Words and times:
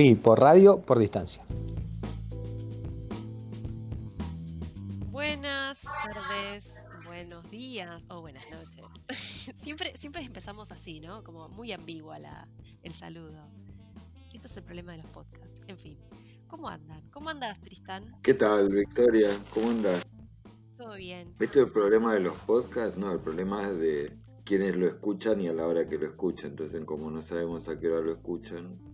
Pi, 0.00 0.14
por 0.14 0.40
radio, 0.40 0.80
por 0.80 0.98
distancia. 0.98 1.44
Buenas 5.10 5.78
tardes, 5.82 6.64
buenos 7.04 7.50
días 7.50 8.02
o 8.08 8.22
buenas 8.22 8.44
noches. 8.50 8.82
siempre, 9.62 9.94
siempre 9.98 10.22
empezamos 10.22 10.72
así, 10.72 11.00
¿no? 11.00 11.22
Como 11.22 11.50
muy 11.50 11.72
ambigua 11.72 12.18
la, 12.18 12.48
el 12.82 12.94
saludo. 12.94 13.46
Esto 14.32 14.46
es 14.46 14.56
el 14.56 14.62
problema 14.62 14.92
de 14.92 15.02
los 15.02 15.06
podcasts. 15.08 15.60
En 15.66 15.76
fin, 15.76 15.98
¿cómo 16.48 16.70
andan? 16.70 17.02
¿Cómo 17.10 17.28
andas, 17.28 17.60
Tristán? 17.60 18.16
¿Qué 18.22 18.32
tal, 18.32 18.70
Victoria? 18.70 19.38
¿Cómo 19.52 19.68
andas? 19.68 20.02
Todo 20.78 20.94
bien. 20.94 21.34
¿Esto 21.38 21.60
es 21.60 21.66
el 21.66 21.72
problema 21.72 22.14
de 22.14 22.20
los 22.20 22.38
podcasts? 22.46 22.96
No, 22.96 23.12
el 23.12 23.20
problema 23.20 23.68
es 23.68 23.78
de 23.78 24.16
quienes 24.46 24.76
lo 24.76 24.86
escuchan 24.86 25.42
y 25.42 25.48
a 25.48 25.52
la 25.52 25.66
hora 25.66 25.86
que 25.86 25.98
lo 25.98 26.06
escuchan. 26.06 26.52
Entonces, 26.52 26.82
como 26.86 27.10
no 27.10 27.20
sabemos 27.20 27.68
a 27.68 27.78
qué 27.78 27.88
hora 27.88 28.00
lo 28.00 28.12
escuchan, 28.12 28.89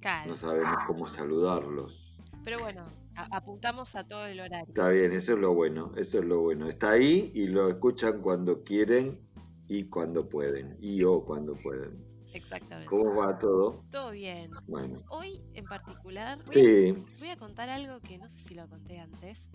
Claro. 0.00 0.30
no 0.30 0.36
sabemos 0.36 0.76
cómo 0.86 1.06
saludarlos. 1.06 2.20
Pero 2.44 2.58
bueno, 2.60 2.86
a- 3.16 3.36
apuntamos 3.36 3.94
a 3.96 4.04
todo 4.04 4.26
el 4.26 4.40
horario. 4.40 4.66
Está 4.68 4.88
bien, 4.90 5.12
eso 5.12 5.32
es 5.34 5.38
lo 5.38 5.54
bueno, 5.54 5.92
eso 5.96 6.18
es 6.20 6.24
lo 6.24 6.40
bueno. 6.40 6.68
Está 6.68 6.92
ahí 6.92 7.30
y 7.34 7.48
lo 7.48 7.68
escuchan 7.68 8.20
cuando 8.22 8.62
quieren 8.62 9.20
y 9.68 9.84
cuando 9.84 10.28
pueden, 10.28 10.76
y 10.80 11.02
o 11.04 11.24
cuando 11.24 11.54
pueden. 11.54 12.04
Exactamente. 12.32 12.86
¿Cómo 12.88 13.14
va 13.16 13.38
todo? 13.38 13.84
Todo 13.90 14.10
bien. 14.12 14.50
Bueno, 14.66 15.02
Hoy 15.08 15.42
en 15.54 15.64
particular 15.64 16.38
voy, 16.46 16.90
a, 16.90 17.18
voy 17.18 17.28
a 17.30 17.36
contar 17.36 17.68
algo 17.68 18.00
que 18.00 18.18
no 18.18 18.28
sé 18.28 18.38
si 18.40 18.54
lo 18.54 18.68
conté 18.68 18.98
antes, 19.00 19.46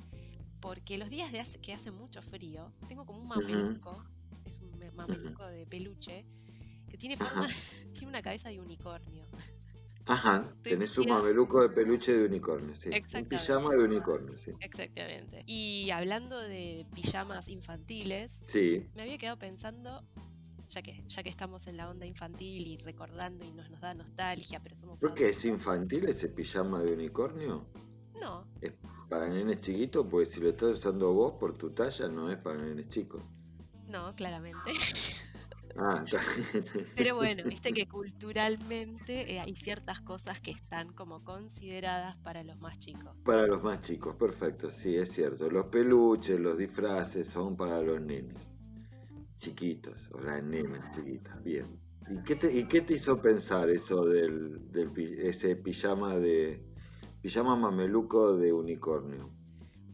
porque 0.60 0.98
los 0.98 1.10
días 1.10 1.32
de 1.32 1.40
hace, 1.40 1.60
que 1.62 1.74
hace 1.74 1.92
mucho 1.92 2.22
frío, 2.22 2.72
tengo 2.88 3.06
como 3.06 3.20
un 3.22 3.28
mameluco, 3.28 4.04
es 4.46 4.60
un 4.62 4.80
me- 4.80 4.92
mameluco 4.92 5.46
de 5.48 5.66
peluche, 5.66 6.26
que 6.90 6.98
tiene 6.98 7.16
forma, 7.18 7.48
tiene 7.94 8.08
una 8.08 8.22
cabeza 8.22 8.50
de 8.50 8.60
unicornio. 8.60 9.24
Ajá, 10.06 10.54
tenés 10.64 10.98
un 10.98 11.08
mameluco 11.10 11.62
de 11.62 11.70
peluche 11.70 12.12
de 12.18 12.26
unicornio, 12.26 12.76
sí. 12.76 12.90
Un 13.16 13.26
pijama 13.26 13.72
de 13.72 13.84
unicornio, 13.84 14.38
sí. 14.38 14.52
Exactamente. 14.60 15.44
Y 15.46 15.90
hablando 15.92 16.40
de 16.40 16.86
pijamas 16.94 17.48
infantiles, 17.48 18.38
Sí, 18.42 18.86
me 18.96 19.04
había 19.04 19.18
quedado 19.18 19.38
pensando, 19.38 20.04
ya 20.70 20.82
que, 20.82 21.04
ya 21.08 21.24
que 21.24 21.30
estamos 21.30 21.68
en 21.68 21.78
la 21.78 21.90
onda 21.90 22.06
infantil 22.06 22.68
y 22.68 22.78
recordando 22.78 23.46
y 23.46 23.52
nos, 23.52 23.70
nos 23.70 23.80
da 23.82 23.94
nostalgia, 23.94 24.60
pero 24.62 24.76
somos... 24.76 25.00
¿por 25.00 25.14
qué 25.14 25.30
es 25.30 25.46
infantil 25.46 26.06
ese 26.06 26.30
pijama 26.30 26.82
de 26.82 26.94
unicornio? 26.94 27.66
No, 28.20 28.46
Es 28.62 28.72
para 29.10 29.28
nenes 29.28 29.60
chiquitos, 29.62 30.06
pues 30.10 30.32
si 30.32 30.40
lo 30.40 30.50
estás 30.50 30.78
usando 30.78 31.12
vos 31.14 31.34
por 31.40 31.58
tu 31.58 31.70
talla, 31.72 32.08
no 32.08 32.32
es 32.32 32.38
para 32.38 32.58
nenes 32.58 32.90
chicos. 32.90 33.22
no, 33.88 34.16
claramente. 34.16 34.72
Ah. 35.76 36.04
Pero 36.96 37.16
bueno, 37.16 37.44
viste 37.46 37.74
que 37.74 37.88
culturalmente 37.88 39.34
eh, 39.34 39.40
hay 39.40 39.56
ciertas 39.56 40.02
cosas 40.02 40.40
que 40.40 40.52
están 40.52 40.94
como 40.94 41.24
consideradas 41.24 42.18
para 42.18 42.44
los 42.44 42.60
más 42.60 42.78
chicos. 42.80 43.22
Para 43.24 43.48
los 43.48 43.64
más 43.64 43.82
chicos, 43.82 44.16
perfecto, 44.16 44.70
sí, 44.70 44.96
es 44.96 45.12
cierto. 45.12 45.50
Los 45.50 45.68
peluches, 45.68 46.40
los 46.40 46.58
disfraces 46.58 47.28
son 47.28 47.56
para 47.56 47.82
los 47.82 48.00
nenes 48.02 48.54
chiquitos, 49.44 50.10
o 50.14 50.22
las 50.22 50.42
nenas 50.42 50.96
chiquitas, 50.96 51.44
bien. 51.44 51.78
¿Y 52.10 52.24
qué 52.24 52.36
te, 52.36 52.54
y 52.54 52.66
qué 52.66 52.82
te 52.82 52.94
hizo 52.94 53.22
pensar 53.22 53.70
eso 53.70 54.06
del, 54.06 54.72
del 54.72 54.92
ese 55.20 55.56
pijama 55.58 56.16
de 56.18 56.64
pijama 57.22 57.56
mameluco 57.56 58.38
de 58.38 58.54
unicornio? 58.54 59.32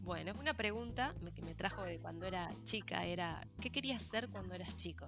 Bueno, 0.10 0.34
una 0.40 0.56
pregunta 0.56 1.14
que 1.36 1.44
me 1.44 1.54
trajo 1.54 1.84
de 1.84 2.00
cuando 2.00 2.26
era 2.26 2.50
chica 2.64 3.06
era, 3.06 3.46
¿qué 3.62 3.70
querías 3.70 4.02
ser 4.02 4.28
cuando 4.30 4.56
eras 4.56 4.76
chico? 4.76 5.06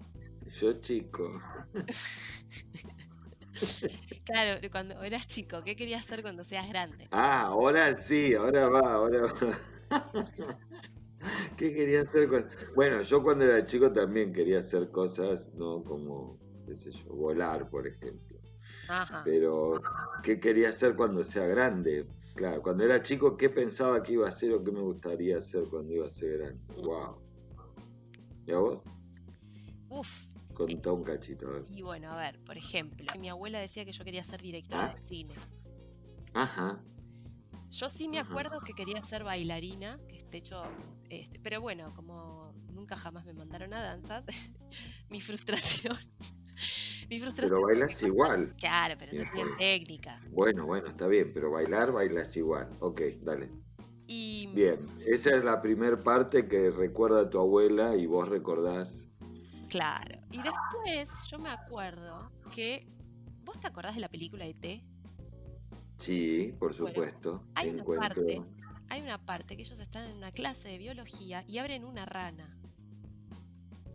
Yo 0.59 0.73
chico, 0.73 1.41
Claro, 4.25 4.61
cuando 4.71 5.01
eras 5.01 5.25
chico, 5.25 5.63
¿qué 5.63 5.75
querías 5.75 6.05
ser 6.05 6.21
cuando 6.21 6.43
seas 6.43 6.69
grande? 6.69 7.07
Ah, 7.09 7.47
ahora 7.47 7.95
sí, 7.95 8.35
ahora 8.35 8.69
va, 8.69 8.93
ahora 8.93 9.21
va. 9.23 9.33
¿Qué 11.57 11.73
quería 11.73 12.01
hacer 12.01 12.29
con.? 12.29 12.47
Bueno, 12.75 13.01
yo 13.01 13.23
cuando 13.23 13.45
era 13.45 13.65
chico 13.65 13.91
también 13.91 14.31
quería 14.31 14.59
hacer 14.59 14.91
cosas, 14.91 15.51
¿no? 15.55 15.83
Como, 15.83 16.37
qué 16.67 16.77
sé 16.77 16.91
yo, 16.91 17.15
volar, 17.15 17.67
por 17.71 17.87
ejemplo. 17.87 18.37
Ajá. 18.87 19.23
Pero, 19.25 19.81
¿qué 20.21 20.39
quería 20.39 20.69
hacer 20.69 20.95
cuando 20.95 21.23
sea 21.23 21.47
grande? 21.47 22.05
Claro, 22.35 22.61
cuando 22.61 22.83
era 22.83 23.01
chico, 23.01 23.35
¿qué 23.37 23.49
pensaba 23.49 24.01
que 24.01 24.13
iba 24.13 24.25
a 24.25 24.29
hacer 24.29 24.51
o 24.53 24.63
qué 24.63 24.71
me 24.71 24.81
gustaría 24.81 25.37
hacer 25.37 25.63
cuando 25.69 25.93
iba 25.93 26.07
a 26.07 26.11
ser 26.11 26.37
grande? 26.37 26.61
¡Wow! 26.81 27.21
¿Y 28.47 28.51
a 28.51 28.57
vos? 28.57 28.79
Uf. 29.89 30.09
Contá 30.53 30.91
un 30.91 31.03
cachito, 31.03 31.47
a 31.47 31.51
ver. 31.53 31.65
Y 31.69 31.81
bueno, 31.81 32.11
a 32.11 32.17
ver, 32.17 32.39
por 32.43 32.57
ejemplo, 32.57 33.05
mi 33.19 33.29
abuela 33.29 33.59
decía 33.59 33.83
que 33.85 33.91
yo 33.91 34.03
quería 34.03 34.23
ser 34.23 34.41
directora 34.41 34.85
Ah. 34.91 34.93
de 34.95 35.01
cine. 35.01 35.33
Ajá, 36.33 36.81
Yo 37.69 37.87
sí 37.89 38.09
me 38.09 38.19
Ajá. 38.19 38.29
acuerdo 38.29 38.59
que 38.61 38.73
quería 38.73 39.01
ser 39.03 39.23
bailarina, 39.23 39.97
que 40.09 40.23
de 40.29 40.37
hecho, 40.39 40.61
este, 41.09 41.39
pero 41.39 41.61
bueno, 41.61 41.87
como 41.95 42.53
nunca 42.73 42.97
jamás 42.97 43.25
me 43.25 43.33
mandaron 43.33 43.73
a 43.73 43.81
danzas, 43.81 44.25
mi 45.09 45.21
frustración, 45.21 45.97
mi 47.11 47.19
frustración. 47.19 47.49
pero 47.59 47.67
bailas 47.67 48.01
igual. 48.03 48.55
Claro, 48.57 48.95
pero 48.97 49.11
no 49.11 49.19
Bien, 49.19 49.31
tienen 49.33 49.47
bueno. 49.53 49.57
técnica. 49.57 50.21
Bueno, 50.31 50.65
bueno, 50.65 50.87
está 50.87 51.07
bien, 51.07 51.31
pero 51.33 51.51
bailar, 51.51 51.91
bailas 51.91 52.35
igual. 52.37 52.69
Ok, 52.79 53.01
dale. 53.21 53.49
Y 54.07 54.47
Bien, 54.47 54.77
esa 55.05 55.31
es 55.37 55.43
la 55.43 55.61
primer 55.61 55.99
parte 55.99 56.47
que 56.47 56.71
recuerda 56.71 57.21
a 57.21 57.29
tu 57.29 57.37
abuela 57.39 57.95
y 57.95 58.05
vos 58.05 58.27
recordás. 58.27 59.07
claro. 59.69 60.19
Y 60.31 60.37
después 60.41 61.09
yo 61.29 61.37
me 61.39 61.49
acuerdo 61.49 62.31
que. 62.55 62.87
¿Vos 63.43 63.59
te 63.59 63.67
acordás 63.67 63.95
de 63.95 64.01
la 64.01 64.07
película 64.09 64.45
de 64.45 64.53
T? 64.53 64.83
Sí, 65.97 66.53
por 66.59 66.71
Bueno, 66.77 66.87
supuesto. 66.93 67.43
hay 67.55 67.69
una 67.69 67.83
parte- 67.83 68.41
Hay 68.89 69.01
una 69.01 69.17
parte 69.17 69.55
que 69.55 69.63
ellos 69.63 69.79
están 69.79 70.09
en 70.09 70.17
una 70.17 70.31
clase 70.31 70.67
de 70.69 70.77
biología 70.77 71.43
y 71.47 71.57
abren 71.59 71.83
una 71.85 72.05
rana. 72.05 72.57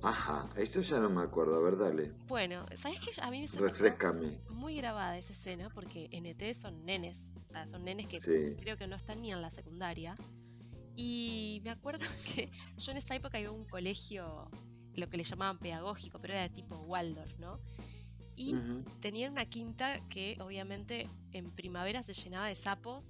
Ajá, 0.07 0.49
eso 0.57 0.81
ya 0.83 1.01
no 1.01 1.11
me 1.11 1.21
acuerdo. 1.23 1.57
A 1.57 1.61
ver, 1.61 1.77
dale. 1.77 2.13
Bueno, 2.29 2.65
¿sabés 2.81 3.01
qué? 3.01 3.11
A 3.21 3.29
mí 3.29 3.49
se 3.49 3.57
me 3.61 3.63
Refrescame. 3.69 4.39
muy 4.51 4.77
grabada 4.77 5.19
esa 5.19 5.33
escena 5.33 5.69
porque 5.75 6.09
en 6.13 6.27
ET 6.27 6.55
son 6.55 6.85
nenes, 6.85 7.19
o 7.45 7.49
sea, 7.49 7.67
son 7.67 7.83
nenes 7.85 8.07
que 8.07 8.21
Sí. 8.21 8.55
creo 8.63 8.77
que 8.77 8.87
no 8.87 8.95
están 8.95 9.21
ni 9.21 9.33
en 9.33 9.43
la 9.43 9.51
secundaria. 9.51 10.15
Y 10.95 11.61
me 11.65 11.71
acuerdo 11.71 11.99
que 12.37 12.51
yo 12.79 12.93
en 12.93 12.99
esa 12.99 13.17
época 13.17 13.41
iba 13.41 13.51
a 13.51 13.53
un 13.53 13.65
colegio, 13.65 14.49
lo 14.95 15.09
que 15.09 15.17
le 15.17 15.25
llamaban 15.25 15.59
pedagógico, 15.59 16.21
pero 16.21 16.35
era 16.35 16.49
tipo 16.51 16.77
Waldorf, 16.77 17.39
¿no? 17.41 17.59
Y 18.37 18.55
Ujú. 18.55 18.85
tenía 19.01 19.29
una 19.29 19.45
quinta 19.45 19.99
que 20.09 20.37
obviamente 20.41 21.09
en 21.33 21.51
primavera 21.51 22.05
se 22.05 22.13
llenaba 22.15 22.47
de 22.47 22.55
sapos 22.55 23.05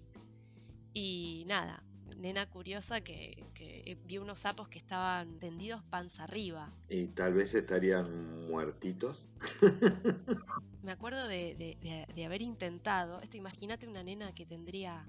y 0.94 1.44
nada, 1.46 1.82
nena 2.16 2.46
curiosa 2.48 3.00
que, 3.00 3.44
que 3.54 3.96
vio 4.06 4.22
unos 4.22 4.40
sapos 4.40 4.68
que 4.68 4.78
estaban 4.78 5.38
tendidos 5.38 5.82
panza 5.84 6.24
arriba. 6.24 6.72
Y 6.88 7.08
tal 7.08 7.34
vez 7.34 7.54
estarían 7.54 8.46
muertitos. 8.48 9.28
Me 10.82 10.92
acuerdo 10.92 11.26
de, 11.28 11.54
de- 11.56 11.76
de- 11.80 12.06
de 12.14 12.24
haber 12.24 12.42
intentado, 12.42 13.20
esto 13.20 13.36
imagínate 13.36 13.86
una 13.86 14.02
nena 14.02 14.32
que 14.34 14.46
tendría 14.46 15.06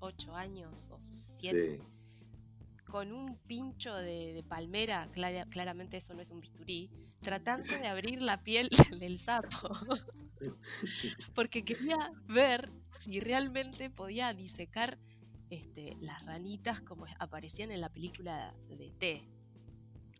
8 0.00 0.34
años 0.36 0.88
o 0.90 0.98
7, 1.02 1.78
Sí. 1.78 2.82
con 2.84 3.12
un 3.12 3.36
pincho 3.46 3.94
de, 3.94 4.32
de 4.34 4.42
palmera, 4.42 5.08
clara- 5.12 5.46
claramente 5.46 5.96
eso 5.96 6.14
no 6.14 6.20
es 6.22 6.30
un 6.30 6.40
bisturí, 6.40 6.90
tratando 7.22 7.64
de 7.66 7.86
abrir 7.88 8.20
la 8.22 8.42
piel 8.42 8.68
del 9.00 9.18
sapo. 9.18 9.70
Porque 11.34 11.64
quería 11.64 12.12
ver 12.28 12.70
si 13.00 13.20
realmente 13.20 13.88
podía 13.90 14.32
disecar 14.34 14.98
este, 15.50 15.96
las 16.00 16.24
ranitas 16.24 16.80
como 16.80 17.06
aparecían 17.18 17.70
en 17.70 17.80
la 17.80 17.88
película 17.92 18.54
de 18.68 18.90
T. 18.98 19.28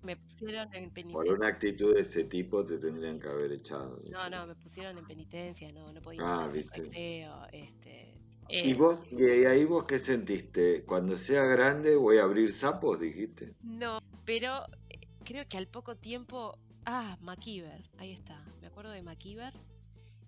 Me 0.02 0.16
pusieron 0.16 0.72
en 0.74 0.84
Por 0.84 0.92
penitencia. 0.94 1.34
una 1.34 1.48
actitud 1.48 1.94
de 1.94 2.00
ese 2.02 2.24
tipo 2.24 2.64
te 2.64 2.78
tendrían 2.78 3.18
que 3.18 3.28
haber 3.28 3.52
echado. 3.52 4.00
No, 4.10 4.28
no, 4.30 4.46
me 4.46 4.54
pusieron 4.54 4.96
en 4.98 5.06
penitencia, 5.06 5.72
no, 5.72 5.92
no 5.92 6.00
podía 6.00 6.20
Ah, 6.22 6.48
viste. 6.48 6.82
recreo, 6.82 7.46
este, 7.52 8.14
¿Y 8.48 8.72
eh, 8.72 8.74
vos, 8.74 9.04
y 9.10 9.24
ahí 9.44 9.64
vos 9.64 9.84
qué 9.84 9.98
sentiste? 9.98 10.84
Cuando 10.84 11.16
sea 11.16 11.42
grande 11.44 11.96
voy 11.96 12.18
a 12.18 12.24
abrir 12.24 12.52
sapos, 12.52 13.00
dijiste. 13.00 13.54
No, 13.62 13.98
pero 14.24 14.62
eh, 14.88 15.00
creo 15.24 15.46
que 15.48 15.58
al 15.58 15.66
poco 15.66 15.94
tiempo. 15.96 16.58
Ah, 16.84 17.16
MacGyver, 17.20 17.82
ahí 17.98 18.12
está. 18.12 18.44
Me 18.60 18.68
acuerdo 18.68 18.90
de 18.92 19.02
MacGyver. 19.02 19.52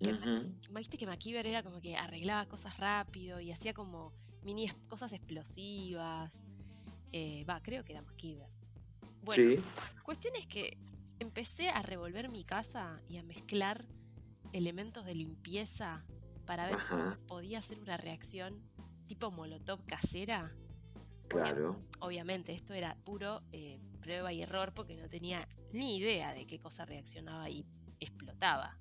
Que 0.01 0.11
Ujú. 0.13 0.53
Viste 0.71 0.97
que 0.97 1.05
MacGyver 1.05 1.47
era 1.47 1.63
como 1.63 1.79
que 1.81 1.95
arreglaba 1.95 2.45
cosas 2.47 2.77
rápido 2.77 3.39
y 3.39 3.51
hacía 3.51 3.73
como 3.73 4.13
mini 4.43 4.69
cosas 4.87 5.13
explosivas. 5.13 6.31
Eh, 7.11 7.43
Va, 7.49 7.61
creo 7.61 7.83
que 7.83 7.93
era 7.93 8.01
MacGyver. 8.01 8.47
Bueno, 9.23 9.43
Sí, 9.43 9.59
cuestión 10.03 10.35
es 10.35 10.45
que 10.47 10.77
empecé 11.19 11.69
a 11.69 11.81
revolver 11.81 12.29
mi 12.29 12.43
casa 12.43 13.01
y 13.09 13.17
a 13.17 13.23
mezclar 13.23 13.85
elementos 14.53 15.05
de 15.05 15.15
limpieza 15.15 16.03
para 16.45 16.67
ver 16.67 16.77
cómo 16.89 17.15
podía 17.27 17.59
hacer 17.59 17.79
una 17.79 17.97
reacción 17.97 18.61
tipo 19.07 19.29
molotov 19.31 19.85
casera. 19.85 20.51
claro. 21.27 21.79
Obviamente, 21.99 22.53
esto 22.53 22.73
era 22.73 22.95
puro 23.03 23.41
eh, 23.51 23.79
prueba 24.01 24.31
y 24.31 24.41
error 24.41 24.73
porque 24.73 24.95
no 24.95 25.09
tenía 25.09 25.47
ni 25.73 25.97
idea 25.97 26.33
de 26.33 26.47
qué 26.47 26.59
cosa 26.59 26.85
reaccionaba 26.85 27.49
y 27.49 27.65
explotaba. 27.99 28.77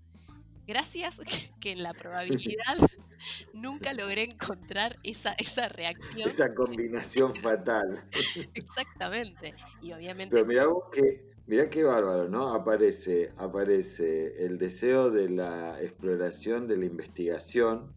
Gracias 0.67 1.19
que, 1.61 1.73
en 1.73 1.83
la 1.83 1.93
probabilidad 1.95 2.79
nunca 3.53 3.93
logré 3.93 4.25
encontrar 4.25 4.97
esa, 5.03 5.33
esa 5.35 5.69
reacción. 5.69 6.29
Esa 6.29 6.55
combinación 6.55 7.35
fatal. 7.35 8.05
Exactamente. 8.55 9.55
Y 9.81 9.93
obviamente. 9.93 10.35
Pero 10.35 10.47
mira 10.47 10.67
vos 10.67 10.85
que, 10.93 11.23
mirá 11.47 11.69
qué 11.71 11.85
bárbaro, 11.85 12.29
¿no? 12.29 12.55
Aparece, 12.55 13.33
aparece 13.37 14.45
el 14.45 14.59
deseo 14.59 15.11
de 15.11 15.29
la 15.29 15.81
exploración, 15.83 16.67
de 16.67 16.77
la 16.77 16.87
investigación, 16.87 17.95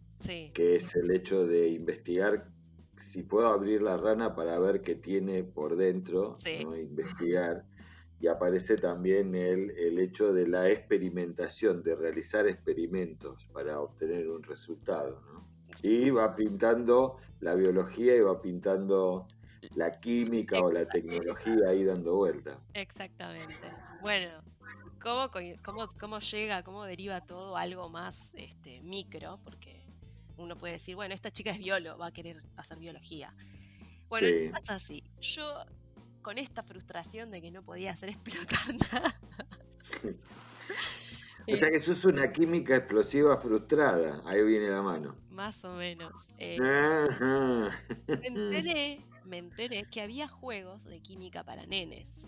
que 0.54 0.76
es 0.76 0.94
el 0.94 1.10
hecho 1.10 1.46
de 1.46 1.68
investigar 1.68 2.46
si 2.96 3.22
puedo 3.22 3.48
abrir 3.48 3.82
la 3.82 3.96
rana 3.96 4.34
para 4.34 4.58
ver 4.58 4.82
qué 4.82 4.94
tiene 4.94 5.42
por 5.42 5.76
dentro, 5.76 6.34
¿no? 6.62 6.76
investigar 6.76 7.64
y 8.22 8.28
aparece 8.28 8.76
también 8.76 9.34
el, 9.34 9.72
el 9.72 9.98
hecho 9.98 10.32
de 10.32 10.46
la 10.46 10.70
experimentación, 10.70 11.82
de 11.82 11.96
realizar 11.96 12.46
experimentos 12.46 13.48
para 13.52 13.80
obtener 13.80 14.28
un 14.28 14.44
resultado. 14.44 15.20
¿no? 15.32 15.44
Y 15.82 16.10
va 16.10 16.36
pintando 16.36 17.16
la 17.40 17.56
biología 17.56 18.14
y 18.14 18.20
va 18.20 18.40
pintando 18.40 19.26
la 19.74 19.98
química 19.98 20.60
o 20.60 20.70
la 20.70 20.86
tecnología 20.86 21.68
ahí 21.68 21.82
dando 21.82 22.14
vuelta. 22.14 22.60
Exactamente. 22.74 23.72
Bueno, 24.00 24.40
¿cómo, 25.02 25.28
cómo, 25.64 25.88
cómo 25.98 26.20
llega, 26.20 26.62
cómo 26.62 26.84
deriva 26.84 27.22
todo 27.22 27.56
algo 27.56 27.88
más 27.88 28.16
este, 28.34 28.82
micro? 28.82 29.40
Porque 29.42 29.74
uno 30.36 30.56
puede 30.56 30.74
decir, 30.74 30.94
bueno, 30.94 31.12
esta 31.12 31.32
chica 31.32 31.50
es 31.50 31.58
biólogo, 31.58 31.98
va 31.98 32.06
a 32.06 32.12
querer 32.12 32.40
hacer 32.56 32.78
biología. 32.78 33.34
Bueno, 34.08 34.28
sí. 34.28 34.48
pasa 34.52 34.76
así. 34.76 35.02
Yo 35.20 35.64
con 36.22 36.38
esta 36.38 36.62
frustración 36.62 37.30
de 37.30 37.42
que 37.42 37.50
no 37.50 37.62
podía 37.62 37.90
hacer 37.90 38.10
explotar 38.10 38.74
nada. 38.92 39.20
o 41.52 41.56
sea 41.56 41.70
que 41.70 41.76
eso 41.76 41.92
es 41.92 42.04
una 42.04 42.32
química 42.32 42.76
explosiva 42.76 43.36
frustrada, 43.36 44.22
ahí 44.24 44.42
viene 44.44 44.68
la 44.70 44.82
mano. 44.82 45.16
Más 45.30 45.64
o 45.64 45.74
menos. 45.74 46.12
Eh, 46.38 46.58
me, 46.60 48.26
enteré, 48.26 49.00
me 49.24 49.38
enteré 49.38 49.84
que 49.90 50.00
había 50.00 50.28
juegos 50.28 50.84
de 50.84 51.00
química 51.00 51.44
para 51.44 51.66
nenes. 51.66 52.21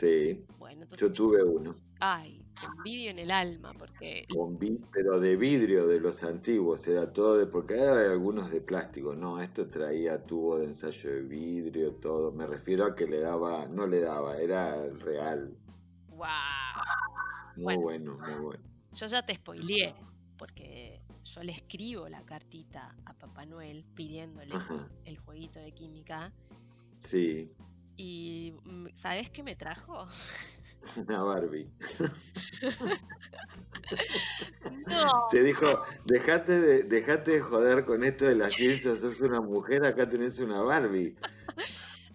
Sí. 0.00 0.42
Bueno, 0.58 0.86
yo 0.96 1.12
tuve 1.12 1.44
uno. 1.44 1.76
Ay, 2.00 2.42
con 2.58 2.82
vidrio 2.82 3.10
en 3.10 3.18
el 3.18 3.30
alma, 3.30 3.74
porque... 3.78 4.24
Con 4.34 4.58
pero 4.90 5.20
de 5.20 5.36
vidrio 5.36 5.86
de 5.86 6.00
los 6.00 6.22
antiguos, 6.24 6.86
era 6.88 7.12
todo 7.12 7.36
de... 7.36 7.44
Porque 7.44 7.74
hay 7.74 8.06
algunos 8.06 8.50
de 8.50 8.62
plástico, 8.62 9.14
no, 9.14 9.42
esto 9.42 9.66
traía 9.68 10.24
tubo 10.24 10.58
de 10.58 10.64
ensayo 10.64 11.10
de 11.10 11.20
vidrio, 11.20 11.92
todo. 11.96 12.32
Me 12.32 12.46
refiero 12.46 12.86
a 12.86 12.96
que 12.96 13.06
le 13.06 13.20
daba, 13.20 13.66
no 13.66 13.86
le 13.86 14.00
daba, 14.00 14.38
era 14.38 14.86
real. 14.88 15.54
¡Wow! 16.08 16.26
Muy 17.56 17.76
bueno, 17.76 18.16
muy 18.18 18.40
bueno. 18.40 18.64
Yo 18.94 19.06
ya 19.06 19.20
te 19.26 19.34
spoileé, 19.34 19.94
porque 20.38 21.02
yo 21.24 21.42
le 21.42 21.52
escribo 21.52 22.08
la 22.08 22.22
cartita 22.22 22.96
a 23.04 23.12
Papá 23.12 23.44
Noel 23.44 23.84
pidiéndole 23.94 24.54
el 25.04 25.18
jueguito 25.18 25.60
de 25.60 25.72
química. 25.72 26.32
Sí. 27.00 27.52
Y 28.02 28.54
mm, 28.64 28.86
¿sabes 28.96 29.28
qué 29.28 29.42
me 29.42 29.54
trajo? 29.54 30.06
Una 30.96 31.22
Barbie. 31.22 31.70
no. 34.86 35.28
Te 35.30 35.42
dijo, 35.42 35.82
dejate 36.06 36.58
de, 36.58 36.82
dejate 36.84 37.32
de 37.32 37.40
joder 37.40 37.84
con 37.84 38.02
esto 38.02 38.24
de 38.24 38.36
la 38.36 38.48
ciencia, 38.48 38.96
sos 38.96 39.20
una 39.20 39.42
mujer, 39.42 39.84
acá 39.84 40.08
tenés 40.08 40.38
una 40.38 40.62
Barbie. 40.62 41.14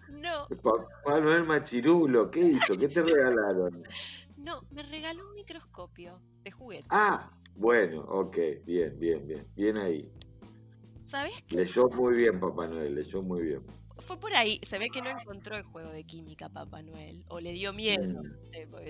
No. 0.08 0.48
Papá 0.60 1.20
Noel 1.20 1.44
Machirulo, 1.44 2.32
¿qué 2.32 2.40
hizo? 2.40 2.76
¿Qué 2.76 2.88
te 2.88 3.02
regalaron? 3.02 3.84
No, 4.38 4.62
me 4.72 4.82
regaló 4.82 5.28
un 5.28 5.34
microscopio 5.34 6.20
de 6.42 6.50
juguete. 6.50 6.86
Ah, 6.90 7.30
bueno, 7.54 8.00
ok, 8.00 8.36
bien, 8.64 8.98
bien, 8.98 9.24
bien. 9.24 9.46
Bien 9.54 9.76
ahí. 9.76 10.10
¿Sabes 11.04 11.44
qué? 11.46 11.54
Leyó 11.54 11.88
muy 11.90 12.16
bien 12.16 12.40
Papá 12.40 12.66
Noel, 12.66 12.96
leyó 12.96 13.22
muy 13.22 13.42
bien 13.42 13.62
fue 14.06 14.18
por 14.18 14.34
ahí. 14.34 14.60
Se 14.62 14.78
ve 14.78 14.88
que 14.92 15.02
no 15.02 15.10
encontró 15.10 15.56
el 15.56 15.64
juego 15.64 15.90
de 15.90 16.04
química 16.04 16.48
Papá 16.48 16.82
Noel. 16.82 17.24
O 17.28 17.40
le 17.40 17.52
dio 17.52 17.72
miedo. 17.72 18.22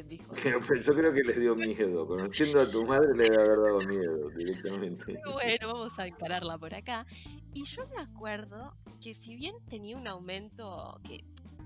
dijo, 0.09 0.35
yo 0.83 0.95
creo 0.95 1.13
que 1.13 1.23
le 1.23 1.35
dio 1.35 1.57
miedo. 1.57 2.07
Conociendo 2.07 2.61
a 2.61 2.71
tu 2.71 2.85
madre 2.85 3.09
le 3.17 3.25
debe 3.25 3.37
haber 3.37 3.59
dado 3.59 3.81
miedo 3.81 4.31
directamente. 4.31 5.19
Bueno, 5.33 5.73
vamos 5.73 5.99
a 5.99 6.07
encararla 6.07 6.59
por 6.59 6.75
acá. 6.75 7.07
Y 7.55 7.65
yo 7.65 7.87
me 7.89 8.03
acuerdo 8.03 8.77
que 9.03 9.15
si 9.15 9.35
bien 9.37 9.57
tenía 9.69 9.97
un 9.97 10.07
aumento 10.07 11.01
que 11.03 11.25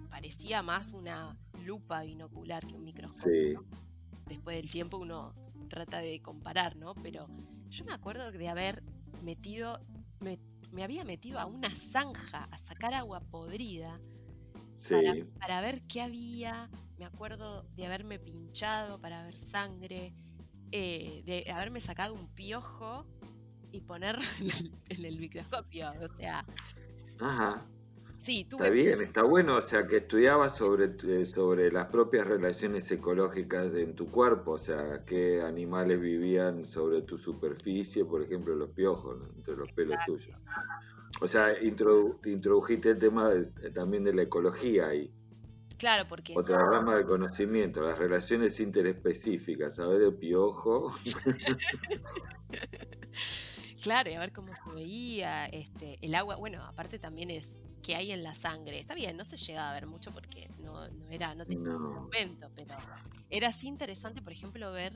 parecía 0.09 0.63
más 0.63 0.93
una 0.93 1.37
lupa 1.65 2.03
binocular 2.03 2.67
que 2.67 2.75
un 2.75 2.85
microscopio, 2.85 3.65
después 4.27 4.57
del 4.57 4.71
tiempo 4.71 4.99
uno 4.99 5.35
trata 5.69 5.99
de 5.99 6.21
comparar, 6.21 6.77
¿no? 6.77 6.95
Pero 6.95 7.27
yo 7.69 7.85
me 7.85 7.93
acuerdo 7.93 8.31
de 8.31 8.49
haber 8.49 8.83
metido, 9.23 9.81
me 10.21 10.39
había 10.83 11.05
metido 11.05 11.39
a 11.39 11.47
una 11.47 11.75
zanja 11.75 12.49
a 12.51 12.59
sacar 12.59 12.95
agua 12.95 13.21
podrida 13.21 14.01
para, 15.39 15.61
ver 15.61 15.83
qué 15.83 16.01
había. 16.01 16.71
Me 16.99 17.05
acuerdo 17.05 17.65
de 17.77 17.87
haberme 17.87 18.19
pinchado 18.19 19.01
para 19.01 19.25
ver 19.25 19.37
sangre, 19.37 20.15
eh, 20.73 21.23
de 21.25 21.51
haberme 21.51 21.81
sacado 21.81 22.15
un 22.15 22.29
piojo 22.35 23.07
y 23.73 23.81
poner 23.83 24.19
en 24.89 25.05
el, 25.05 25.19
microscopio. 25.19 25.93
O 26.01 26.17
sea. 26.17 26.45
Ajá. 27.21 27.67
Está 28.27 28.69
bien, 28.69 29.01
está 29.01 29.23
bueno, 29.23 29.57
o 29.57 29.61
sea, 29.63 29.87
que 29.87 29.99
estudiabas 29.99 30.55
sobre, 30.55 30.93
eh, 31.09 31.25
sobre 31.25 31.73
las 31.73 31.89
propias 31.89 32.27
relaciones 32.27 32.91
ecológicas 32.93 33.75
en 33.75 33.95
tu 33.95 34.11
cuerpo, 34.11 34.53
o 34.53 34.59
sea, 34.59 35.03
qué 35.07 35.41
animales 35.41 35.99
vivían 35.99 36.67
sobre 36.67 37.01
tu 37.03 37.17
superficie, 37.17 38.05
por 38.05 38.23
ejemplo, 38.23 38.55
los 38.55 38.71
piojos, 38.71 39.19
entre 39.39 39.57
los 39.57 39.73
pelos 39.73 39.97
tuyos. 40.07 40.37
O 41.23 41.27
sea, 41.27 41.55
introdujiste 41.63 42.91
el 42.91 43.01
tema 43.01 43.31
también 43.75 44.05
de 44.05 44.15
la 44.15 44.23
ecología 44.23 44.89
ahí. 44.89 45.11
Claro, 45.79 46.05
porque... 46.07 46.35
Otra 46.37 46.59
rama 46.59 46.97
de 46.97 47.07
conocimiento, 47.07 47.81
las 47.81 47.99
relaciones 47.99 48.61
interespecíficas, 48.61 49.79
a 49.79 49.87
ver 49.87 50.03
el 50.03 50.15
piojo. 50.15 50.95
claro, 53.83 54.11
y 54.11 54.13
a 54.13 54.21
ver 54.21 54.33
cómo 54.33 54.53
se 54.55 54.75
veía, 54.75 55.47
este, 55.47 55.99
el 56.03 56.15
agua, 56.15 56.37
bueno, 56.37 56.63
aparte 56.63 56.99
también 56.99 57.31
es 57.31 57.70
que 57.83 57.95
hay 57.97 58.13
en 58.13 58.23
la 58.23 58.35
sangre. 58.35 58.79
Está 58.81 58.95
bien, 58.95 59.17
no 59.17 59.25
se 59.25 59.37
llegaba 59.37 59.71
a 59.71 59.75
ver 59.75 59.87
mucho 59.87 60.11
porque 60.11 60.49
no, 60.63 60.89
no 60.89 61.09
era, 61.09 61.35
no 61.35 61.47
tenía 61.47 61.77
un 61.77 61.95
momento, 61.95 62.51
pero 62.55 62.77
era 63.31 63.49
así 63.49 63.69
interesante, 63.69 64.23
por 64.23 64.33
ejemplo, 64.33 64.73
ver 64.73 64.95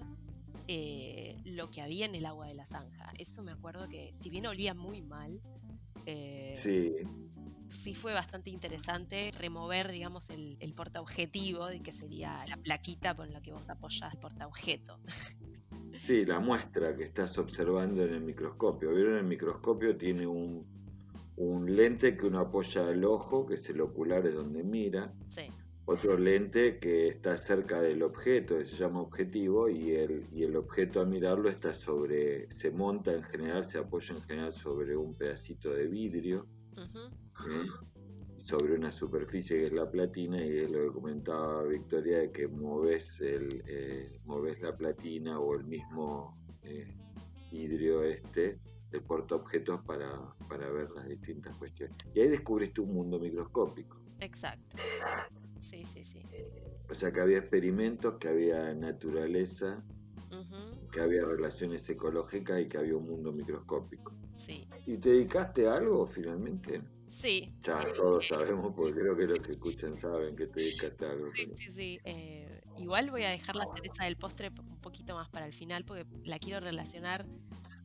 eh, 0.68 1.36
lo 1.44 1.70
que 1.70 1.82
había 1.82 2.06
en 2.06 2.14
el 2.14 2.26
agua 2.26 2.46
de 2.46 2.54
la 2.54 2.66
zanja. 2.66 3.12
Eso 3.18 3.42
me 3.42 3.52
acuerdo 3.52 3.88
que, 3.88 4.12
si 4.16 4.30
bien 4.30 4.46
olía 4.46 4.74
muy 4.74 5.02
mal, 5.02 5.40
eh, 6.06 6.52
sí. 6.56 6.92
sí 7.70 7.94
fue 7.94 8.12
bastante 8.12 8.50
interesante 8.50 9.30
remover, 9.38 9.90
digamos, 9.90 10.30
el, 10.30 10.56
el 10.60 10.74
portaobjetivo, 10.74 11.66
de 11.66 11.80
que 11.80 11.92
sería 11.92 12.44
la 12.46 12.56
plaquita 12.56 13.14
con 13.14 13.32
la 13.32 13.40
que 13.40 13.52
vos 13.52 13.68
apoyás 13.68 14.16
portaobjeto. 14.16 14.98
Sí, 16.02 16.24
la 16.26 16.38
muestra 16.38 16.94
que 16.96 17.04
estás 17.04 17.38
observando 17.38 18.04
en 18.04 18.12
el 18.12 18.20
microscopio. 18.20 18.94
Vieron 18.94 19.16
el 19.16 19.24
microscopio 19.24 19.96
tiene 19.96 20.26
un 20.26 20.66
un 21.36 21.74
lente 21.74 22.16
que 22.16 22.26
uno 22.26 22.40
apoya 22.40 22.88
al 22.88 23.04
ojo, 23.04 23.46
que 23.46 23.54
es 23.54 23.68
el 23.70 23.80
ocular, 23.80 24.26
es 24.26 24.34
donde 24.34 24.62
mira. 24.62 25.12
Otro 25.86 26.16
lente 26.16 26.78
que 26.78 27.08
está 27.08 27.36
cerca 27.36 27.80
del 27.82 28.02
objeto, 28.02 28.56
que 28.56 28.64
se 28.64 28.76
llama 28.76 29.02
objetivo, 29.02 29.68
y 29.68 29.92
el, 29.92 30.26
y 30.32 30.44
el 30.44 30.56
objeto 30.56 31.00
a 31.00 31.04
mirarlo 31.04 31.50
está 31.50 31.74
sobre, 31.74 32.50
se 32.50 32.70
monta 32.70 33.12
en 33.12 33.22
general, 33.24 33.64
se 33.64 33.78
apoya 33.78 34.14
en 34.14 34.22
general 34.22 34.52
sobre 34.52 34.96
un 34.96 35.14
pedacito 35.14 35.74
de 35.74 35.86
vidrio, 35.86 36.46
¿eh? 36.78 37.66
sobre 38.38 38.74
una 38.74 38.90
superficie 38.90 39.58
que 39.58 39.66
es 39.66 39.72
la 39.72 39.90
platina, 39.90 40.42
y 40.42 40.56
es 40.56 40.70
lo 40.70 40.84
que 40.84 40.92
comentaba 40.92 41.64
Victoria, 41.64 42.18
de 42.18 42.32
que 42.32 42.48
mueves, 42.48 43.20
el, 43.20 43.62
eh, 43.68 44.06
la 44.62 44.76
platina 44.76 45.38
o 45.38 45.54
el 45.54 45.64
mismo 45.64 46.38
eh, 46.62 46.96
vidrio 47.52 48.02
este 48.04 48.58
de 48.94 49.00
portaobjetos 49.00 49.80
para, 49.84 50.08
para 50.48 50.70
ver 50.70 50.88
las 50.90 51.08
distintas 51.08 51.56
cuestiones. 51.56 51.96
Y 52.14 52.20
ahí 52.20 52.28
descubriste 52.28 52.80
un 52.80 52.94
mundo 52.94 53.18
microscópico. 53.18 54.00
Exacto. 54.20 54.76
Sí, 55.58 55.84
sí, 55.84 56.04
sí. 56.04 56.22
O 56.88 56.94
sea 56.94 57.10
que 57.12 57.20
había 57.20 57.38
experimentos, 57.38 58.14
que 58.18 58.28
había 58.28 58.72
naturaleza, 58.72 59.82
que 60.92 61.00
había 61.00 61.24
relaciones 61.24 61.88
ecológicas 61.90 62.60
y 62.60 62.68
que 62.68 62.78
había 62.78 62.96
un 62.96 63.08
mundo 63.08 63.32
microscópico. 63.32 64.12
Sí. 64.36 64.68
¿Y 64.86 64.98
te 64.98 65.10
dedicaste 65.10 65.66
a 65.66 65.74
algo 65.74 66.06
finalmente? 66.06 66.82
Sí. 67.08 67.52
Ya 67.62 67.92
todos 67.94 68.28
sabemos, 68.28 68.74
porque 68.76 69.00
creo 69.00 69.16
que 69.16 69.26
los 69.26 69.40
que 69.40 69.52
escuchan 69.52 69.96
saben 69.96 70.36
que 70.36 70.46
te 70.46 70.60
dedicaste 70.60 71.06
a 71.06 71.10
algo. 71.10 71.30
Sí, 71.34 71.48
sí, 71.58 71.72
sí. 71.74 72.00
Eh, 72.04 72.60
igual 72.78 73.10
voy 73.10 73.24
a 73.24 73.30
dejar 73.30 73.56
la 73.56 73.66
cereza 73.74 74.04
del 74.04 74.16
postre 74.16 74.50
un 74.50 74.80
poquito 74.80 75.14
más 75.14 75.28
para 75.30 75.46
el 75.46 75.52
final, 75.52 75.84
porque 75.84 76.06
la 76.24 76.38
quiero 76.38 76.60
relacionar 76.60 77.24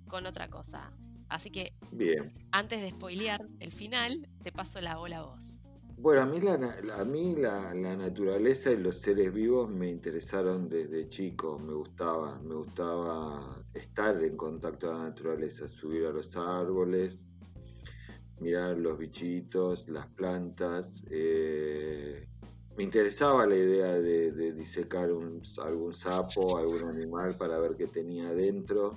con 0.09 0.25
otra 0.25 0.49
cosa. 0.49 0.91
Así 1.29 1.51
que, 1.51 1.73
Bien. 1.91 2.33
antes 2.51 2.81
de 2.81 2.89
spoilear 2.89 3.45
el 3.59 3.71
final, 3.71 4.27
te 4.43 4.51
paso 4.51 4.81
la 4.81 4.97
bola 4.97 5.19
a 5.19 5.21
vos. 5.21 5.55
Bueno, 5.97 6.21
a 6.21 6.25
mí, 6.25 6.39
la, 6.39 6.53
a 6.97 7.05
mí 7.05 7.35
la, 7.35 7.73
naturaleza 7.73 8.71
y 8.71 8.77
los 8.77 8.99
seres 8.99 9.33
vivos 9.33 9.69
me 9.69 9.89
interesaron 9.89 10.69
desde 10.69 11.09
chico, 11.09 11.59
me 11.59 11.73
gustaba, 11.73 12.39
me 12.39 12.55
gustaba 12.55 13.61
estar 13.73 14.23
en 14.23 14.37
contacto 14.37 14.87
con 14.87 14.97
la 14.97 15.09
naturaleza, 15.09 15.67
subir 15.67 16.05
a 16.05 16.11
los 16.11 16.35
árboles, 16.37 17.19
mirar 18.39 18.77
los 18.77 18.97
bichitos, 18.97 19.89
las 19.89 20.07
plantas. 20.07 21.03
Eh, 21.11 22.25
me 22.77 22.83
interesaba 22.83 23.45
la 23.45 23.57
idea 23.57 23.93
de, 23.93 24.53
disecar 24.53 25.09
algún 25.09 25.93
sapo, 25.93 26.57
algún 26.57 26.85
animal 26.85 27.35
para 27.37 27.59
ver 27.59 27.75
qué 27.75 27.87
tenía 27.87 28.29
adentro 28.29 28.93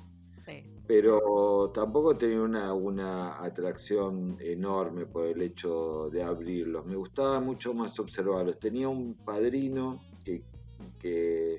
pero 0.86 1.70
tampoco 1.72 2.16
tenía 2.16 2.72
una, 2.72 3.42
atracción 3.42 4.36
enorme 4.40 5.06
por 5.06 5.26
el 5.26 5.42
hecho 5.42 6.08
de 6.10 6.22
abrirlos. 6.22 6.84
Me 6.86 6.96
gustaba 6.96 7.40
mucho 7.40 7.72
más 7.72 7.98
observarlos. 7.98 8.58
Tenía 8.58 8.88
un 8.88 9.14
padrino 9.14 9.98
que, 10.24 10.42
que 11.00 11.58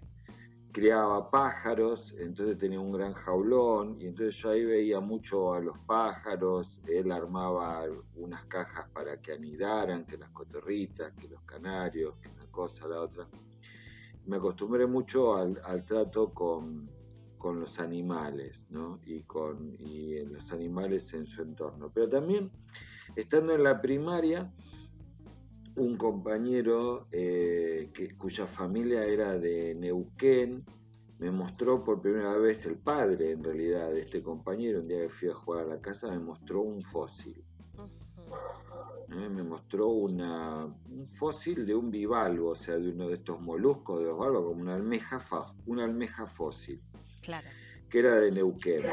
criaba 0.71 1.29
pájaros, 1.29 2.15
entonces 2.19 2.57
tenía 2.57 2.79
un 2.79 2.91
gran 2.91 3.13
jaulón 3.13 3.95
y 4.01 4.07
entonces 4.07 4.35
yo 4.35 4.49
ahí 4.49 4.65
veía 4.65 4.99
mucho 4.99 5.53
a 5.53 5.59
los 5.59 5.77
pájaros, 5.79 6.81
él 6.87 7.11
armaba 7.11 7.85
unas 8.15 8.43
cajas 8.45 8.89
para 8.89 9.21
que 9.21 9.33
anidaran, 9.33 10.05
que 10.05 10.17
las 10.17 10.31
cotorritas, 10.31 11.13
que 11.13 11.27
los 11.29 11.43
canarios, 11.43 12.19
que 12.19 12.29
una 12.29 12.47
cosa, 12.51 12.87
la 12.87 13.01
otra. 13.01 13.27
Me 14.25 14.37
acostumbré 14.37 14.87
mucho 14.87 15.35
al 15.35 15.85
trato 15.85 16.33
con, 16.33 16.89
con 17.43 17.59
los 17.59 17.77
animales, 17.77 18.65
¿no? 18.69 19.01
Y 19.05 19.23
con 19.23 19.75
y 19.77 20.17
los 20.23 20.53
animales 20.53 21.13
en 21.13 21.25
su 21.25 21.41
entorno. 21.41 21.91
Pero 21.93 22.07
también, 22.07 22.49
estando 23.17 23.53
en 23.53 23.63
la 23.63 23.81
primaria, 23.81 24.49
un 25.75 25.97
compañero 25.97 27.07
eh, 27.11 27.91
que, 27.93 28.15
cuya 28.15 28.47
familia 28.47 29.03
era 29.03 29.37
de 29.37 29.75
Neuquén, 29.75 30.63
me 31.19 31.31
mostró 31.31 31.83
por 31.83 32.01
primera 32.01 32.37
vez 32.37 32.65
el 32.65 32.77
padre, 32.77 33.31
en 33.31 33.43
realidad, 33.43 33.91
de 33.91 34.03
este 34.03 34.23
compañero, 34.23 34.79
un 34.79 34.87
día 34.87 35.01
que 35.01 35.09
fui 35.09 35.27
a 35.27 35.33
jugar 35.33 35.65
a 35.65 35.67
la 35.67 35.81
casa, 35.81 36.09
me 36.11 36.19
mostró 36.19 36.61
un 36.61 36.81
fósil. 36.81 37.43
¿Eh? 39.09 39.29
Me 39.29 39.43
mostró 39.43 39.89
una, 39.89 40.63
un 40.65 41.07
fósil 41.07 41.65
de 41.65 41.75
un 41.75 41.91
bivalvo, 41.91 42.51
o 42.51 42.55
sea, 42.55 42.77
de 42.77 42.89
uno 42.89 43.09
de 43.09 43.15
estos 43.15 43.41
moluscos 43.41 43.99
de 43.99 44.05
los 44.05 44.17
como 44.17 44.61
una 44.61 44.75
almeja, 44.75 45.19
una 45.65 45.83
almeja 45.83 46.25
fósil 46.25 46.81
que 47.89 47.99
era 47.99 48.19
de 48.19 48.31
Neuquén. 48.31 48.83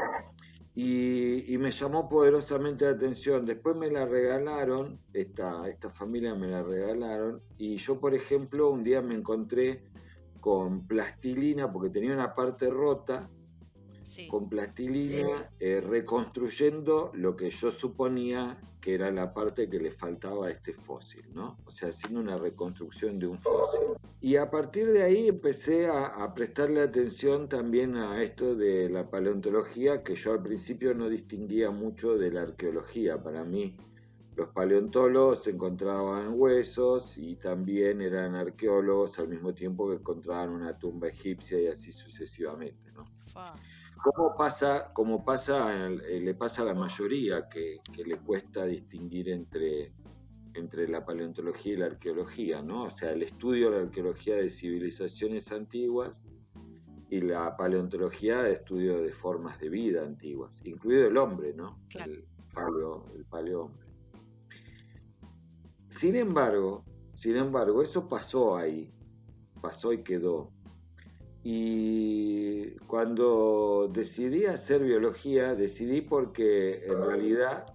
Y, 0.73 1.57
me 1.57 1.71
llamó 1.71 2.07
poderosamente 2.07 2.85
la 2.85 2.91
atención. 2.91 3.45
Después 3.45 3.75
me 3.75 3.91
la 3.91 4.05
regalaron, 4.05 4.99
esta, 5.13 5.67
esta 5.67 5.89
familia 5.89 6.33
me 6.33 6.47
la 6.47 6.63
regalaron, 6.63 7.39
y 7.57 7.77
yo, 7.77 7.99
por 7.99 8.15
ejemplo, 8.15 8.69
un 8.69 8.83
día 8.83 9.01
me 9.01 9.15
encontré 9.15 9.83
con 10.39 10.87
plastilina, 10.87 11.71
porque 11.71 11.89
tenía 11.89 12.13
una 12.13 12.33
parte 12.33 12.69
rota, 12.69 13.29
con 14.29 14.49
plastilina, 14.49 15.49
eh, 15.59 15.81
reconstruyendo 15.81 17.11
lo 17.13 17.35
que 17.35 17.49
yo 17.49 17.71
suponía 17.71 18.57
que 18.81 18.95
era 18.95 19.11
la 19.11 19.31
parte 19.31 19.69
que 19.69 19.79
le 19.79 19.91
faltaba 19.91 20.47
a 20.47 20.49
este 20.49 20.73
fósil, 20.73 21.23
¿no? 21.35 21.57
O 21.65 21.71
sea, 21.71 21.89
haciendo 21.89 22.19
una 22.19 22.37
reconstrucción 22.37 23.19
de 23.19 23.27
un 23.27 23.37
fósil. 23.37 23.81
Y 24.19 24.35
a 24.37 24.49
partir 24.49 24.91
de 24.91 25.03
ahí 25.03 25.27
empecé 25.27 25.87
a, 25.87 26.33
prestarle 26.33 26.81
atención 26.81 27.47
también 27.47 27.95
a 27.95 28.21
esto 28.23 28.55
de 28.55 28.89
la 28.89 29.07
paleontología, 29.09 30.03
que 30.03 30.15
yo 30.15 30.33
al 30.33 30.41
principio 30.41 30.95
no 30.95 31.09
distinguía 31.09 31.69
mucho 31.69 32.17
de 32.17 32.31
la 32.31 32.41
arqueología. 32.41 33.17
Para 33.17 33.43
mí, 33.43 33.77
los 34.35 34.49
paleontólogos 34.49 35.47
encontraban 35.47 36.33
huesos 36.35 37.17
y 37.17 37.35
también 37.35 38.01
eran 38.01 38.33
arqueólogos 38.33 39.19
al 39.19 39.27
mismo 39.27 39.53
tiempo 39.53 39.89
que 39.89 39.97
encontraban 39.97 40.49
una 40.49 40.77
tumba 40.77 41.09
egipcia 41.09 41.59
y 41.59 41.67
así 41.67 41.91
sucesivamente, 41.91 42.91
¿no? 42.93 43.05
¿Cómo 44.03 44.35
pasa, 44.35 44.91
como 44.93 45.23
pasa, 45.23 45.87
eh, 45.87 46.19
le 46.21 46.33
pasa 46.33 46.63
a 46.63 46.65
la 46.65 46.73
mayoría 46.73 47.47
que, 47.47 47.81
le 48.03 48.17
cuesta 48.17 48.65
distinguir 48.65 49.29
entre, 49.29 49.93
entre 50.53 50.87
la 50.87 51.05
paleontología 51.05 51.73
y 51.73 51.77
la 51.77 51.85
arqueología, 51.85 52.61
¿no? 52.61 52.83
O 52.83 52.89
sea, 52.89 53.11
el 53.11 53.23
estudio 53.23 53.69
de 53.69 53.77
la 53.77 53.83
arqueología 53.83 54.35
de 54.35 54.49
civilizaciones 54.49 55.51
antiguas 55.51 56.27
y 57.09 57.21
la 57.21 57.55
paleontología 57.57 58.41
de 58.41 58.53
estudio 58.53 59.01
de 59.01 59.11
formas 59.11 59.59
de 59.59 59.69
vida 59.69 60.01
antiguas, 60.01 60.61
incluido 60.65 61.07
el 61.07 61.17
hombre, 61.17 61.53
¿no? 61.53 61.79
El 61.93 62.25
paleo, 62.53 63.05
el 63.13 63.25
paleohombre. 63.25 63.85
Sin 65.89 66.15
embargo, 66.15 66.85
sin 67.13 67.35
embargo, 67.35 67.81
eso 67.81 68.07
pasó 68.07 68.55
ahí, 68.55 68.91
pasó 69.61 69.93
y 69.93 70.03
quedó. 70.03 70.51
Y 71.43 72.71
cuando 72.87 73.89
decidí 73.91 74.45
hacer 74.45 74.83
biología, 74.83 75.55
decidí 75.55 76.01
porque 76.01 76.85
en 76.85 77.03
realidad 77.03 77.65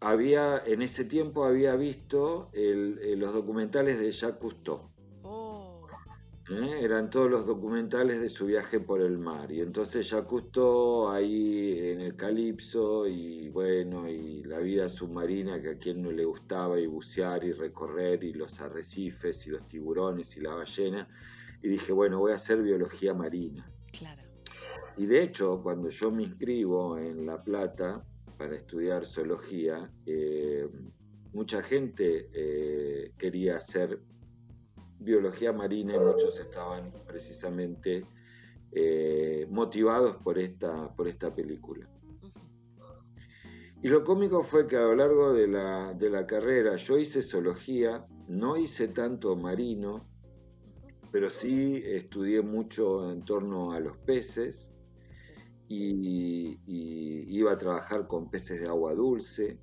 había, 0.00 0.62
en 0.64 0.82
ese 0.82 1.04
tiempo 1.04 1.44
había 1.44 1.74
visto 1.74 2.50
eh, 2.52 3.14
los 3.16 3.34
documentales 3.34 3.98
de 3.98 4.12
Jacques 4.12 4.40
Cousteau. 4.40 4.80
Oh. 5.24 5.88
¿Eh? 6.50 6.78
Eran 6.82 7.10
todos 7.10 7.28
los 7.28 7.46
documentales 7.46 8.20
de 8.20 8.28
su 8.28 8.46
viaje 8.46 8.78
por 8.78 9.00
el 9.00 9.18
mar. 9.18 9.50
Y 9.50 9.60
entonces 9.60 10.08
Jacques 10.08 10.28
Cousteau 10.28 11.08
ahí 11.08 11.80
en 11.80 12.00
el 12.02 12.14
Calipso 12.14 13.08
y 13.08 13.48
bueno, 13.48 14.08
y 14.08 14.44
la 14.44 14.58
vida 14.58 14.88
submarina 14.88 15.60
que 15.60 15.70
a 15.70 15.78
quien 15.78 16.02
no 16.02 16.12
le 16.12 16.24
gustaba 16.24 16.78
y 16.78 16.86
bucear 16.86 17.42
y 17.42 17.50
recorrer 17.50 18.22
y 18.22 18.34
los 18.34 18.60
arrecifes 18.60 19.44
y 19.48 19.50
los 19.50 19.66
tiburones 19.66 20.36
y 20.36 20.40
la 20.40 20.54
ballena 20.54 21.08
y 21.62 21.68
dije, 21.68 21.92
bueno, 21.92 22.18
voy 22.18 22.32
a 22.32 22.36
hacer 22.36 22.62
biología 22.62 23.14
marina. 23.14 23.66
Claro. 23.98 24.22
Y 24.96 25.06
de 25.06 25.22
hecho, 25.22 25.60
cuando 25.62 25.90
yo 25.90 26.10
me 26.10 26.22
inscribo 26.22 26.98
en 26.98 27.26
La 27.26 27.38
Plata 27.38 28.02
para 28.38 28.56
estudiar 28.56 29.04
zoología, 29.04 29.90
eh, 30.06 30.68
mucha 31.32 31.62
gente 31.62 32.30
eh, 32.32 33.12
quería 33.18 33.56
hacer 33.56 34.00
biología 34.98 35.52
marina 35.52 35.94
y 35.94 35.98
muchos 35.98 36.38
estaban 36.40 36.92
precisamente 37.06 38.06
eh, 38.72 39.46
motivados 39.50 40.16
por 40.16 40.38
esta, 40.38 40.94
por 40.94 41.08
esta 41.08 41.34
película. 41.34 41.88
Y 43.82 43.88
lo 43.88 44.02
cómico 44.02 44.42
fue 44.42 44.66
que 44.66 44.76
a 44.76 44.80
lo 44.80 44.96
largo 44.96 45.32
de 45.32 45.46
la, 45.46 45.92
de 45.92 46.10
la 46.10 46.26
carrera 46.26 46.76
yo 46.76 46.98
hice 46.98 47.22
zoología, 47.22 48.06
no 48.26 48.56
hice 48.56 48.88
tanto 48.88 49.36
marino, 49.36 50.08
pero 51.10 51.30
sí 51.30 51.82
estudié 51.84 52.42
mucho 52.42 53.10
en 53.10 53.24
torno 53.24 53.72
a 53.72 53.80
los 53.80 53.96
peces 53.98 54.72
y, 55.68 56.58
iba 57.28 57.52
a 57.52 57.58
trabajar 57.58 58.06
con 58.06 58.30
peces 58.30 58.60
de 58.60 58.68
agua 58.68 58.94
dulce, 58.94 59.58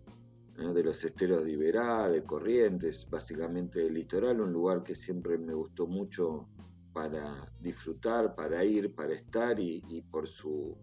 de 0.56 0.84
los 0.84 1.04
esteros 1.04 1.44
de 1.44 1.54
Iberá, 1.54 2.10
de 2.10 2.24
Corrientes, 2.24 3.08
básicamente 3.10 3.80
del 3.80 3.96
litoral, 3.96 4.42
un 4.42 4.54
lugar 4.54 4.84
que 4.84 4.94
siempre 4.94 5.38
me 5.38 5.54
gustó 5.54 5.88
mucho 5.88 6.48
para 6.94 7.52
disfrutar, 7.62 8.36
para 8.36 8.64
ir, 8.64 8.94
para 8.94 9.16
estar 9.16 9.60
y, 9.60 10.04
por 10.12 10.28
su 10.28 10.78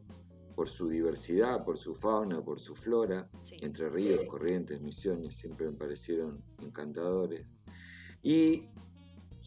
por 0.57 0.69
su 0.69 0.88
diversidad, 0.88 1.64
por 1.64 1.79
su 1.79 1.95
fauna, 1.95 2.43
por 2.43 2.61
su 2.61 2.75
flora, 2.75 3.31
entre 3.62 3.88
ríos, 3.88 4.26
corrientes, 4.29 4.79
misiones, 4.83 5.35
siempre 5.35 5.67
me 5.67 5.73
parecieron 5.73 6.43
encantadores. 6.61 7.47
Y 8.23 8.69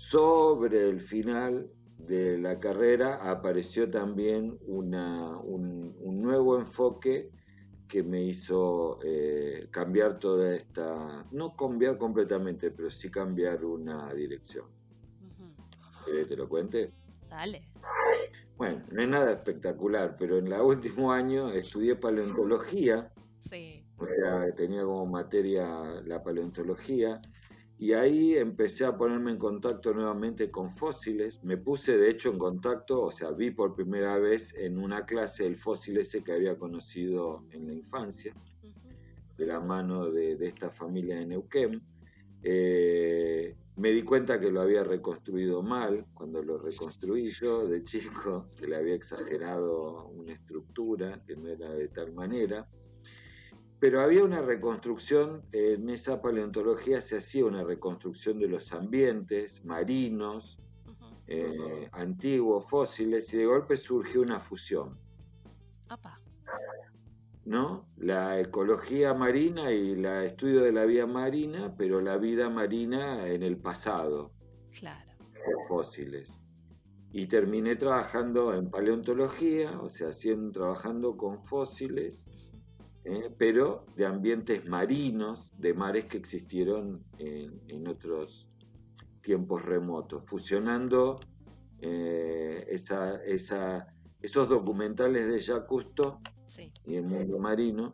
sobre 0.10 0.90
el 0.90 1.00
final 1.00 1.72
de 1.98 2.38
la 2.38 2.60
carrera 2.60 3.32
apareció 3.32 3.90
también 3.90 4.60
un, 4.68 4.92
nuevo 6.22 6.60
enfoque 6.60 7.32
que 7.88 8.04
me 8.04 8.22
hizo 8.22 9.00
eh, 9.04 9.68
cambiar 9.72 10.20
toda 10.20 10.56
esta, 10.56 11.26
no 11.32 11.56
cambiar 11.56 11.98
completamente, 11.98 12.72
pero 12.72 12.90
sí 12.90 13.10
cambiar 13.10 13.64
una 13.64 14.14
dirección. 14.14 14.66
¿Querés 16.06 16.24
que 16.24 16.30
te 16.30 16.36
lo 16.36 16.50
cuente? 16.50 16.90
Dale. 17.30 17.70
Bueno, 18.58 18.84
no 18.92 19.02
es 19.02 19.10
nada 19.10 19.32
espectacular, 19.32 20.18
pero 20.20 20.38
en 20.38 20.48
el 20.48 20.62
último 20.62 21.14
año 21.14 21.50
estudié 21.50 21.96
paleontología. 21.96 23.12
Sí. 23.40 23.86
O 23.98 24.06
sea, 24.06 24.54
tenía 24.54 24.84
como 24.84 25.06
materia 25.06 25.66
la 26.06 26.22
paleontología 26.22 27.22
y 27.84 27.92
ahí 27.92 28.38
empecé 28.38 28.86
a 28.86 28.96
ponerme 28.96 29.32
en 29.32 29.38
contacto 29.38 29.94
nuevamente 29.94 30.50
con 30.50 30.72
fósiles. 30.72 31.44
Me 31.44 31.58
puse 31.58 31.98
de 31.98 32.12
hecho 32.12 32.32
en 32.32 32.38
contacto, 32.38 33.02
o 33.02 33.12
sea, 33.12 33.32
vi 33.32 33.52
por 33.52 33.76
primera 33.76 34.18
vez 34.20 34.54
en 34.58 34.78
una 34.78 35.06
clase 35.06 35.46
el 35.46 35.58
fósil 35.58 35.98
ese 35.98 36.24
que 36.24 36.32
había 36.32 36.58
conocido 36.58 37.44
en 37.52 37.68
la 37.68 37.74
infancia, 37.74 38.34
de 39.38 39.46
la 39.46 39.60
mano 39.60 40.10
de, 40.10 40.38
esta 40.48 40.70
familia 40.70 41.18
de 41.18 41.26
Neuquén. 41.26 41.82
Eh, 42.42 43.54
me 43.76 43.90
di 43.90 44.04
cuenta 44.04 44.40
que 44.40 44.50
lo 44.50 44.62
había 44.62 44.86
reconstruido 44.86 45.62
mal 45.62 46.06
cuando 46.14 46.42
lo 46.42 46.60
reconstruí 46.60 47.32
yo 47.32 47.68
de 47.68 47.84
chico, 47.84 48.48
que 48.56 48.66
le 48.66 48.78
había 48.78 48.96
exagerado 48.96 50.08
una 50.08 50.32
estructura 50.32 51.22
que 51.28 51.36
no 51.36 51.50
era 51.50 51.70
de 51.74 51.90
tal 51.90 52.14
manera 52.14 52.66
pero 53.84 54.00
había 54.00 54.24
una 54.24 54.42
reconstrucción, 54.42 55.42
en 55.52 55.90
esa 55.90 56.22
paleontología 56.22 57.02
se 57.02 57.18
hacía 57.18 57.44
una 57.44 57.66
reconstrucción 57.66 58.40
de 58.40 58.48
los 58.48 58.72
ambientes 58.72 59.66
marinos, 59.66 60.58
eh, 61.28 61.90
antiguos, 61.92 62.66
fósiles, 62.70 63.34
y 63.34 63.40
de 63.40 63.46
golpe 63.46 63.76
surgió 63.76 64.22
una 64.22 64.40
fusión. 64.40 64.92
¿No? 67.44 67.90
La 67.98 68.40
ecología 68.40 69.14
marina 69.14 69.70
y 69.74 69.92
el 69.92 70.06
estudio 70.06 70.62
de 70.62 70.72
la 70.72 70.86
vida 70.86 71.06
marina, 71.06 71.76
pero 71.78 72.00
la 72.00 72.16
vida 72.16 72.50
marina 72.50 73.28
en 73.28 73.44
el 73.44 73.58
pasado. 73.58 74.32
Claro. 74.80 75.12
Fósiles. 75.68 76.40
Y 77.12 77.26
terminé 77.28 77.76
trabajando 77.76 78.54
en 78.54 78.72
paleontología, 78.72 79.78
o 79.82 79.90
sea, 79.90 80.08
haciendo, 80.08 80.54
trabajando 80.54 81.18
con 81.18 81.38
fósiles, 81.38 82.43
¿eh? 83.06 83.34
pero 83.38 83.86
de 83.96 84.06
ambientes 84.06 84.66
marinos, 84.66 85.54
de 85.58 85.74
mares 85.74 86.06
que 86.06 86.18
existieron 86.18 87.04
en, 87.18 87.88
otros 87.88 88.48
tiempos 89.22 89.64
remotos, 89.64 90.26
fusionando 90.26 91.20
eh, 91.80 92.66
esa, 92.70 93.22
esos 94.22 94.50
documentales 94.50 95.28
de 95.28 95.40
Jacques 95.40 95.68
Cousteau 95.68 96.20
y 96.86 96.96
el 96.96 97.04
mundo 97.04 97.40
marino 97.40 97.94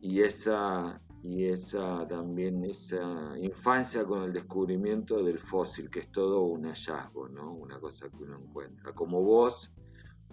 y 0.00 0.20
esa 0.20 1.00
y 1.22 1.44
esa 1.44 2.06
también 2.08 2.64
esa 2.64 3.38
infancia 3.38 4.04
con 4.04 4.24
el 4.24 4.32
descubrimiento 4.32 5.22
del 5.22 5.38
fósil, 5.38 5.88
que 5.88 6.00
es 6.00 6.10
todo 6.10 6.42
un 6.42 6.64
hallazgo, 6.64 7.28
¿no? 7.28 7.54
Una 7.54 7.78
cosa 7.78 8.08
que 8.10 8.24
uno 8.24 8.40
encuentra. 8.40 8.92
Como 8.92 9.22
vos 9.22 9.70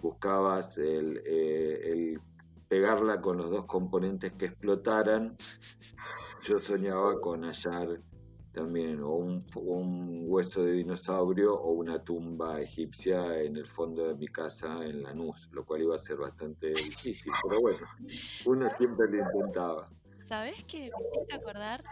buscabas 0.02 0.78
el, 0.78 1.22
eh, 1.24 2.18
pegarla 2.70 3.20
con 3.20 3.36
los 3.36 3.50
dos 3.50 3.64
componentes 3.66 4.32
que 4.34 4.46
explotaran, 4.46 5.36
yo 6.44 6.60
soñaba 6.60 7.20
con 7.20 7.42
hallar 7.42 8.00
también 8.52 9.02
o 9.02 9.10
un, 9.10 9.44
un, 9.56 10.24
hueso 10.28 10.62
de 10.62 10.72
dinosaurio 10.74 11.52
o 11.52 11.72
una 11.72 12.00
tumba 12.04 12.60
egipcia 12.60 13.42
en 13.42 13.56
el 13.56 13.66
fondo 13.66 14.06
de 14.06 14.14
mi 14.14 14.28
casa 14.28 14.84
en 14.84 15.02
Lanús, 15.02 15.48
lo 15.50 15.64
cual 15.64 15.82
iba 15.82 15.96
a 15.96 15.98
ser 15.98 16.18
bastante 16.18 16.68
difícil, 16.68 17.32
pero 17.42 17.60
bueno, 17.60 17.84
uno 18.44 18.70
siempre 18.70 19.08
lo 19.08 19.18
intentaba. 19.18 19.90
¿Sabes 20.28 20.62
qué? 20.62 20.92
Me 20.92 21.26
que 21.26 21.34
acordar 21.34 21.82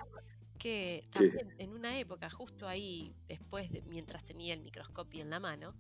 que 0.61 1.09
también 1.13 1.55
en 1.59 1.73
una 1.73 1.99
época, 1.99 2.31
justo 2.31 2.69
ahí, 2.69 3.17
después, 3.27 3.73
de, 3.73 3.83
mientras 3.91 4.25
tenía 4.25 4.55
el 4.55 4.61
microscopio 4.61 5.23
en 5.23 5.31
la 5.31 5.41
mano, 5.41 5.75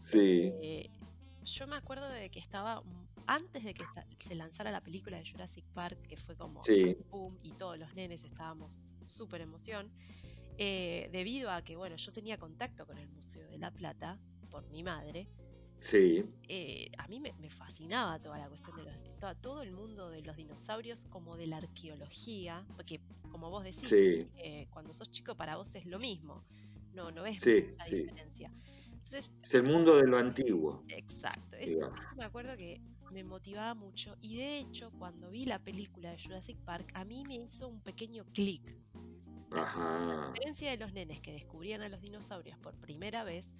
sí. 0.00 0.52
Eh, 0.62 0.88
yo 1.44 1.66
me 1.66 1.76
acuerdo 1.76 2.08
de 2.08 2.30
que 2.30 2.38
estaba, 2.38 2.82
antes 3.26 3.64
de 3.64 3.74
que 3.74 3.84
se 4.26 4.34
lanzara 4.34 4.70
la 4.70 4.80
película 4.80 5.18
de 5.18 5.30
Jurassic 5.30 5.64
Park, 5.74 6.00
que 6.08 6.16
fue 6.16 6.36
como 6.36 6.62
sí. 6.62 6.96
boom, 7.10 7.38
y 7.42 7.52
todos 7.52 7.78
los 7.78 7.94
nenes 7.94 8.24
estábamos 8.24 8.80
súper 9.04 9.40
emoción, 9.40 9.90
eh, 10.58 11.08
debido 11.12 11.50
a 11.50 11.62
que, 11.62 11.76
bueno, 11.76 11.96
yo 11.96 12.12
tenía 12.12 12.38
contacto 12.38 12.86
con 12.86 12.98
el 12.98 13.08
Museo 13.08 13.46
de 13.48 13.58
La 13.58 13.70
Plata 13.70 14.18
por 14.50 14.68
mi 14.70 14.82
madre, 14.82 15.26
Sí. 15.80 16.24
Eh, 16.48 16.90
a 16.98 17.06
mí 17.06 17.20
me, 17.20 17.32
fascinaba 17.50 18.18
toda 18.18 18.38
la 18.38 18.48
cuestión 18.48 18.76
de 18.76 18.84
los, 18.84 19.40
todo 19.40 19.62
el 19.62 19.72
mundo 19.72 20.10
de 20.10 20.22
los 20.22 20.36
dinosaurios 20.36 21.04
como 21.10 21.36
de 21.36 21.46
la 21.46 21.58
arqueología, 21.58 22.64
porque 22.74 23.00
como 23.30 23.50
vos 23.50 23.64
decís, 23.64 23.90
eh, 23.92 24.66
cuando 24.70 24.92
sos 24.92 25.10
chico 25.10 25.36
para 25.36 25.56
vos 25.56 25.74
es 25.74 25.86
lo 25.86 25.98
mismo, 25.98 26.44
no, 26.92 27.10
no 27.10 27.22
ves 27.22 27.44
la 27.44 27.84
diferencia. 27.84 28.50
es 29.12 29.54
el 29.54 29.62
mundo 29.62 29.96
de 29.96 30.06
lo 30.06 30.18
antiguo. 30.18 30.82
Exacto, 30.88 31.56
eso, 31.56 31.92
me 32.16 32.24
acuerdo 32.24 32.56
que 32.56 32.80
me 33.10 33.24
motivaba 33.24 33.74
mucho 33.74 34.16
y 34.20 34.36
de 34.36 34.58
hecho 34.58 34.90
cuando 34.98 35.30
vi 35.30 35.44
la 35.44 35.58
película 35.58 36.10
de 36.10 36.22
Jurassic 36.22 36.58
Park 36.64 36.90
a 36.94 37.04
mí 37.04 37.24
me 37.24 37.36
hizo 37.36 37.68
un 37.68 37.80
pequeño 37.80 38.24
clic. 38.26 38.62
A 39.52 40.32
diferencia 40.32 40.70
de 40.70 40.76
los 40.76 40.92
nenes 40.92 41.20
que 41.20 41.32
descubrían 41.32 41.82
a 41.82 41.88
los 41.88 42.00
dinosaurios 42.00 42.58
por 42.58 42.74
primera 42.74 43.24
vez, 43.24 43.54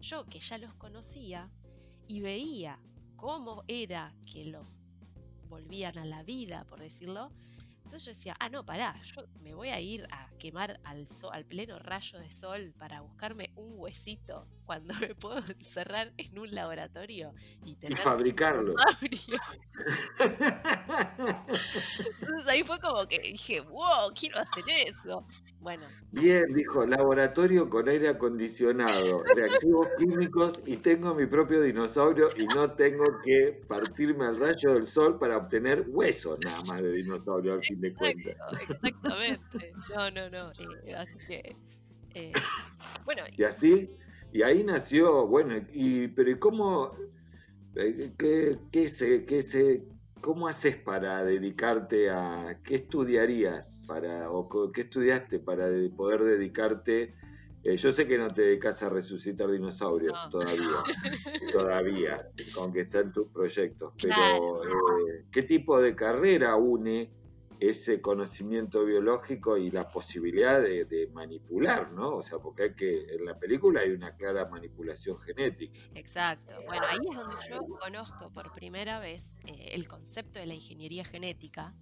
yo 0.00 0.24
que 0.26 0.40
ya 0.40 0.58
los 0.58 0.74
conocía 0.74 1.50
y 2.08 2.20
veía 2.20 2.78
cómo 3.16 3.64
era 3.68 4.14
que 4.32 4.46
los 4.46 4.80
volvían 5.48 5.98
a 5.98 6.04
la 6.04 6.22
vida, 6.22 6.64
por 6.64 6.80
decirlo, 6.80 7.30
entonces 7.86 8.04
yo 8.04 8.12
decía, 8.14 8.36
ah, 8.40 8.48
no, 8.48 8.66
pará, 8.66 9.00
yo 9.04 9.22
me 9.40 9.54
voy 9.54 9.68
a 9.68 9.80
ir 9.80 10.08
a 10.10 10.28
quemar 10.40 10.80
al, 10.82 11.06
sol, 11.06 11.30
al 11.32 11.44
pleno 11.44 11.78
rayo 11.78 12.18
de 12.18 12.32
sol 12.32 12.74
para 12.76 13.00
buscarme 13.00 13.52
un 13.54 13.74
huesito 13.78 14.48
cuando 14.64 14.92
me 14.94 15.14
puedo 15.14 15.38
encerrar 15.38 16.12
en 16.16 16.36
un 16.36 16.52
laboratorio 16.52 17.32
y, 17.64 17.78
y 17.80 17.94
fabricarlo. 17.94 18.74
Entonces 22.20 22.48
ahí 22.48 22.64
fue 22.64 22.80
como 22.80 23.06
que 23.06 23.20
dije, 23.20 23.60
wow, 23.60 24.12
quiero 24.18 24.40
hacer 24.40 24.64
eso. 24.68 25.24
Bueno. 25.66 25.88
Bien, 26.12 26.44
dijo, 26.54 26.86
laboratorio 26.86 27.68
con 27.68 27.88
aire 27.88 28.06
acondicionado, 28.08 29.24
reactivos 29.34 29.88
químicos 29.98 30.62
y 30.64 30.76
tengo 30.76 31.12
mi 31.12 31.26
propio 31.26 31.60
dinosaurio 31.60 32.28
y 32.36 32.46
no 32.46 32.70
tengo 32.74 33.02
que 33.24 33.64
partirme 33.66 34.26
al 34.26 34.36
rayo 34.36 34.74
del 34.74 34.86
sol 34.86 35.18
para 35.18 35.38
obtener 35.38 35.84
hueso 35.88 36.38
nada 36.40 36.62
más 36.68 36.82
de 36.82 36.92
dinosaurio 36.92 37.54
al 37.54 37.64
fin 37.64 37.80
de 37.80 37.92
cuentas. 37.92 38.36
Exactamente. 38.60 39.72
No, 39.92 40.08
no, 40.12 40.30
no. 40.30 40.52
Eh, 40.84 40.94
así 40.94 41.26
que, 41.26 41.56
eh, 42.14 42.32
bueno. 43.04 43.22
Y 43.36 43.42
así, 43.42 43.88
y 44.32 44.42
ahí 44.42 44.62
nació, 44.62 45.26
bueno, 45.26 45.56
y 45.72 46.06
pero 46.06 46.30
¿y 46.30 46.38
cómo, 46.38 46.96
eh, 47.74 48.12
qué, 48.16 48.56
qué 48.70 48.88
se, 48.88 49.24
qué 49.24 49.42
se, 49.42 49.82
¿Cómo 50.20 50.48
haces 50.48 50.76
para 50.76 51.24
dedicarte 51.24 52.10
a 52.10 52.60
qué 52.64 52.76
estudiarías 52.76 53.80
para 53.86 54.30
o 54.30 54.48
qué 54.72 54.82
estudiaste 54.82 55.38
para 55.38 55.68
poder 55.96 56.24
dedicarte? 56.24 57.14
Eh, 57.62 57.76
yo 57.76 57.90
sé 57.90 58.06
que 58.06 58.16
no 58.16 58.32
te 58.32 58.42
dedicas 58.42 58.82
a 58.82 58.88
resucitar 58.88 59.50
dinosaurios 59.50 60.16
todavía, 60.30 60.84
todavía, 61.52 62.28
aunque 62.58 62.82
está 62.82 63.00
en 63.00 63.12
tus 63.12 63.28
proyectos, 63.28 63.92
pero 64.00 64.64
eh, 64.64 65.24
¿qué 65.32 65.42
tipo 65.42 65.80
de 65.80 65.96
carrera 65.96 66.54
une 66.56 67.10
ese 67.60 68.00
conocimiento 68.00 68.84
biológico 68.84 69.56
y 69.56 69.70
la 69.70 69.88
posibilidad 69.88 70.60
de, 70.60 71.10
manipular, 71.12 71.92
¿no? 71.92 72.16
O 72.16 72.22
sea, 72.22 72.38
porque 72.38 72.64
hay 72.64 72.74
que, 72.74 73.14
en 73.14 73.24
la 73.24 73.38
película 73.38 73.80
hay 73.80 73.90
una 73.90 74.14
clara 74.16 74.46
manipulación 74.46 75.18
genética. 75.18 75.78
Exacto. 75.94 76.52
Bueno, 76.66 76.84
ahí 76.86 76.98
es 77.10 77.16
donde 77.16 77.36
yo 77.48 77.60
conozco 77.78 78.30
por 78.30 78.52
primera 78.52 78.98
vez 79.00 79.32
eh, 79.46 79.70
el 79.72 79.88
concepto 79.88 80.38
de 80.38 80.46
la 80.46 80.54
ingeniería 80.54 81.04
genética. 81.04 81.74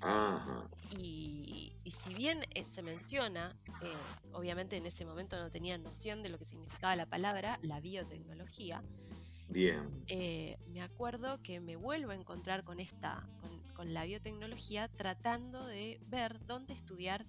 Ajá. 0.00 0.68
Y, 0.90 1.76
si 1.84 2.14
bien 2.14 2.44
eh, 2.54 2.64
se 2.64 2.82
menciona, 2.82 3.56
eh, 3.82 3.92
obviamente 4.32 4.76
en 4.76 4.86
ese 4.86 5.04
momento 5.04 5.36
no 5.38 5.50
tenía 5.50 5.76
noción 5.76 6.22
de 6.22 6.30
lo 6.30 6.38
que 6.38 6.44
significaba 6.44 6.96
la 6.96 7.06
palabra, 7.06 7.58
la 7.62 7.80
biotecnología, 7.80 8.82
Bien. 9.50 9.82
Eh, 10.06 10.56
me 10.72 10.80
acuerdo 10.80 11.42
que 11.42 11.60
me 11.60 11.74
vuelvo 11.74 12.12
a 12.12 12.14
encontrar 12.14 12.62
con 12.62 12.78
esta, 12.78 13.28
con, 13.74 13.92
la 13.92 14.04
biotecnología, 14.04 14.88
tratando 14.88 15.66
de 15.66 16.00
ver 16.06 16.44
dónde 16.46 16.74
estudiar 16.74 17.26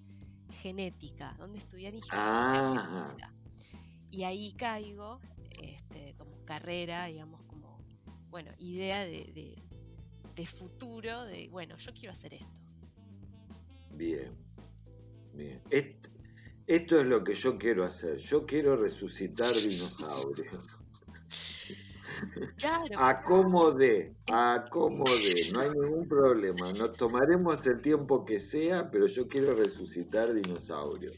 genética, 0.61 1.35
dónde 1.39 1.59
estudiar 1.59 1.95
ingeniería 1.95 3.33
Y 4.11 4.23
ahí 4.23 4.53
caigo 4.53 5.19
este, 5.49 6.13
como 6.17 6.45
carrera, 6.45 7.05
digamos, 7.05 7.41
como, 7.43 7.79
bueno, 8.29 8.51
idea 8.59 9.03
de, 9.05 9.55
futuro, 10.45 11.23
de, 11.23 11.49
bueno, 11.49 11.77
yo 11.77 11.93
quiero 11.93 12.11
hacer 12.13 12.33
esto. 12.33 12.47
Bien, 13.93 14.35
bien. 15.33 15.61
esto 16.67 16.99
es 16.99 17.05
lo 17.05 17.23
que 17.23 17.33
yo 17.33 17.57
quiero 17.57 17.83
hacer. 17.83 18.17
Yo 18.17 18.45
quiero 18.45 18.75
resucitar 18.75 19.53
dinosaurios. 19.55 20.80
Acomode, 22.97 24.13
acomode, 24.31 25.51
no 25.51 25.61
hay 25.61 25.69
ningún 25.71 26.07
problema. 26.07 26.71
Nos 26.73 26.95
tomaremos 26.97 27.65
el 27.67 27.81
tiempo 27.81 28.25
que 28.25 28.39
sea, 28.39 28.89
pero 28.91 29.07
yo 29.07 29.27
quiero 29.27 29.55
resucitar 29.55 30.33
dinosaurios. 30.33 31.17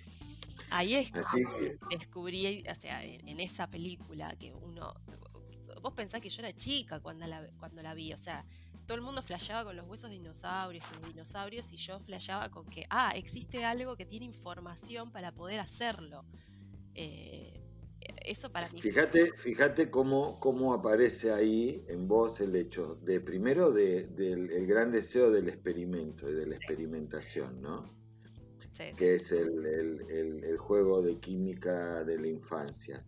Ahí 0.70 0.96
es 0.96 1.12
que 1.12 1.78
descubrí, 1.90 2.64
o 2.70 2.76
sea, 2.76 3.04
en, 3.04 3.40
esa 3.40 3.68
película 3.68 4.36
que 4.40 4.54
uno. 4.54 4.94
Vos 5.82 5.94
pensás 5.94 6.22
que 6.22 6.30
yo 6.30 6.42
era 6.42 6.54
chica 6.54 7.00
cuando 7.00 7.28
la, 7.28 7.46
cuando 7.60 7.82
la 7.82 7.94
vi, 7.94 8.14
o 8.14 8.18
sea, 8.18 8.46
todo 8.86 8.96
el 8.96 9.04
mundo 9.04 9.22
flasheaba 9.22 9.64
con 9.64 9.76
los 9.76 9.88
huesos 9.88 10.10
de 10.10 10.18
dinosaurios, 10.18 10.86
con 10.86 11.10
dinosaurios, 11.10 11.72
y 11.72 11.78
yo 11.78 12.00
flasheaba 12.00 12.50
con 12.50 12.66
que, 12.66 12.86
ah, 12.90 13.12
existe 13.16 13.64
algo 13.66 13.96
que 13.96 14.06
tiene 14.06 14.26
información 14.26 15.12
para 15.12 15.32
poder 15.32 15.60
hacerlo. 15.60 16.26
Eh, 16.96 17.63
eso 18.26 18.52
para 18.52 18.70
mí. 18.70 18.82
Fíjate, 18.82 19.32
fíjate 19.38 19.90
cómo, 19.90 20.40
cómo 20.40 20.74
aparece 20.74 21.32
ahí 21.32 21.84
en 21.88 22.08
vos 22.08 22.40
el 22.42 22.56
hecho 22.56 22.96
de 23.04 23.22
primero 23.22 23.72
del 23.72 24.52
el 24.52 24.68
gran 24.68 24.92
deseo 24.92 25.32
del 25.32 25.50
experimento 25.50 26.30
y 26.30 26.34
de 26.34 26.48
la 26.48 26.56
experimentación, 26.56 27.62
¿no? 27.62 27.94
Sí, 28.72 28.86
que 28.98 29.16
es 29.16 29.32
el, 29.32 29.66
el, 29.66 30.58
juego 30.58 31.04
de 31.04 31.20
química 31.20 32.04
de 32.04 32.18
la 32.18 32.28
infancia. 32.28 33.06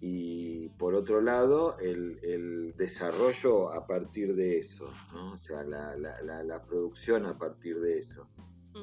y 0.00 0.68
por 0.78 0.94
otro 0.94 1.20
lado 1.20 1.76
el, 1.80 2.72
desarrollo 2.76 3.72
a 3.72 3.84
partir 3.86 4.36
de 4.36 4.58
eso, 4.58 4.92
¿no? 5.12 5.32
o 5.32 5.38
sea, 5.38 5.64
la, 5.64 5.96
la, 5.96 6.62
producción 6.62 7.26
a 7.26 7.36
partir 7.36 7.80
de 7.80 7.98
eso, 7.98 8.28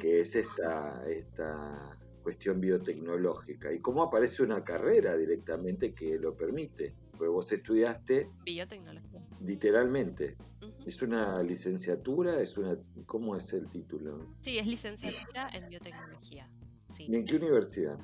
que 0.01 0.19
es 0.19 0.36
esta, 0.36 1.10
esta 1.10 1.97
cuestión 2.25 2.59
biotecnológica 2.59 3.71
y 3.71 3.79
cómo 3.79 4.01
aparece 4.01 4.41
una 4.41 4.63
carrera 4.63 5.15
directamente 5.15 5.93
que 5.93 6.17
lo 6.17 6.35
permite. 6.35 6.91
Pues 7.15 7.29
vos 7.29 7.51
estudiaste 7.51 8.31
biotecnología. 8.43 9.21
Literalmente. 9.45 10.35
¿Es 10.88 11.03
una 11.03 11.43
licenciatura? 11.43 12.41
¿Es 12.41 12.57
una 12.57 12.75
¿Cómo 13.05 13.35
es 13.35 13.53
el 13.53 13.69
título? 13.69 14.25
Sí, 14.41 14.57
es 14.57 14.65
licenciatura 14.65 15.49
en 15.53 15.69
biotecnología. 15.69 16.49
Sí. 16.95 17.05
¿Y 17.07 17.15
en 17.15 17.25
qué 17.25 17.35
universidad? 17.35 17.99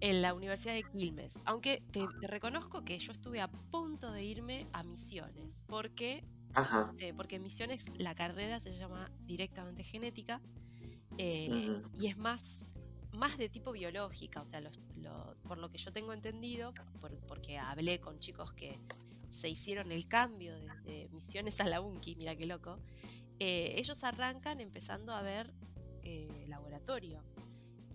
En 0.00 0.22
la 0.22 0.34
Universidad 0.34 0.74
de 0.74 0.82
Quilmes. 0.82 1.32
Aunque 1.44 1.84
te, 1.92 2.04
reconozco 2.26 2.84
que 2.84 2.98
yo 2.98 3.12
estuve 3.12 3.40
a 3.40 3.46
punto 3.48 4.10
de 4.10 4.24
irme 4.24 4.66
a 4.72 4.82
Misiones. 4.82 5.62
Porque, 5.68 6.24
Ajá. 6.52 6.90
Este, 6.90 7.14
porque 7.14 7.36
en 7.36 7.44
Misiones 7.44 7.84
la 7.96 8.16
carrera 8.16 8.58
se 8.58 8.76
llama 8.76 9.08
directamente 9.20 9.84
genética. 9.84 10.40
Eh, 11.16 11.80
y 11.94 12.08
es 12.08 12.18
más 12.18 12.65
más 13.16 13.38
de 13.38 13.48
tipo 13.48 13.72
biológica, 13.72 14.40
o 14.40 14.46
sea, 14.46 14.62
por 15.48 15.58
lo 15.58 15.70
que 15.70 15.78
yo 15.78 15.92
tengo 15.92 16.12
entendido, 16.12 16.72
porque 17.26 17.58
hablé 17.58 18.00
con 18.00 18.18
chicos 18.20 18.52
que 18.52 18.78
se 19.30 19.48
hicieron 19.48 19.92
el 19.92 20.06
cambio 20.06 20.56
de, 20.84 21.08
misiones 21.12 21.60
a 21.60 21.64
la 21.64 21.80
UNCI, 21.80 22.16
mira 22.16 22.36
qué 22.36 22.46
loco, 22.46 22.78
eh, 23.38 23.74
ellos 23.76 24.02
arrancan 24.04 24.60
empezando 24.60 25.12
a 25.12 25.22
ver 25.22 25.52
eh, 26.02 26.44
laboratorio. 26.48 27.22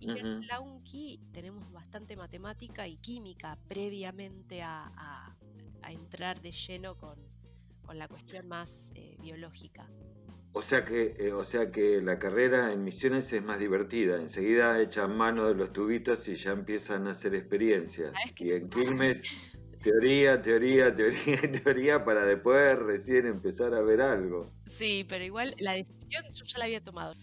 Y 0.00 0.10
en 0.18 0.46
la 0.48 0.58
UNCI 0.58 1.20
tenemos 1.32 1.70
bastante 1.70 2.16
matemática 2.16 2.88
y 2.88 2.96
química 2.96 3.56
previamente 3.68 4.60
a, 4.60 5.36
entrar 5.84 6.40
de 6.40 6.52
lleno 6.52 6.94
con, 6.94 7.16
la 7.94 8.08
cuestión 8.08 8.48
más 8.48 8.90
eh, 8.94 9.16
biológica. 9.20 9.86
O 10.54 10.60
sea 10.60 10.84
que, 10.84 11.14
eh, 11.18 11.32
o 11.32 11.44
sea 11.44 11.70
que 11.70 12.02
la 12.02 12.18
carrera 12.18 12.72
en 12.72 12.84
misiones 12.84 13.32
es 13.32 13.42
más 13.42 13.58
divertida. 13.58 14.16
Enseguida 14.16 14.80
echan 14.80 15.16
mano 15.16 15.46
de 15.46 15.54
los 15.54 15.72
tubitos 15.72 16.28
y 16.28 16.34
ya 16.34 16.52
empiezan 16.52 17.06
a 17.06 17.12
hacer 17.12 17.34
experiencias. 17.34 18.12
Y 18.36 18.52
en 18.52 18.68
Quilmes, 18.68 19.22
teoría, 19.82 20.42
teoría, 20.42 20.94
teoría, 20.94 21.40
teoría, 21.64 22.04
para 22.04 22.26
después 22.26 22.78
recién 22.78 23.26
empezar 23.26 23.74
a 23.74 23.80
ver 23.80 24.02
algo. 24.02 24.52
Sí, 24.76 25.06
pero 25.08 25.24
igual 25.24 25.54
la 25.58 25.72
decisión 25.72 26.24
yo 26.34 26.44
ya 26.44 26.58
la 26.58 26.64
había 26.66 26.84
tomado. 26.84 27.14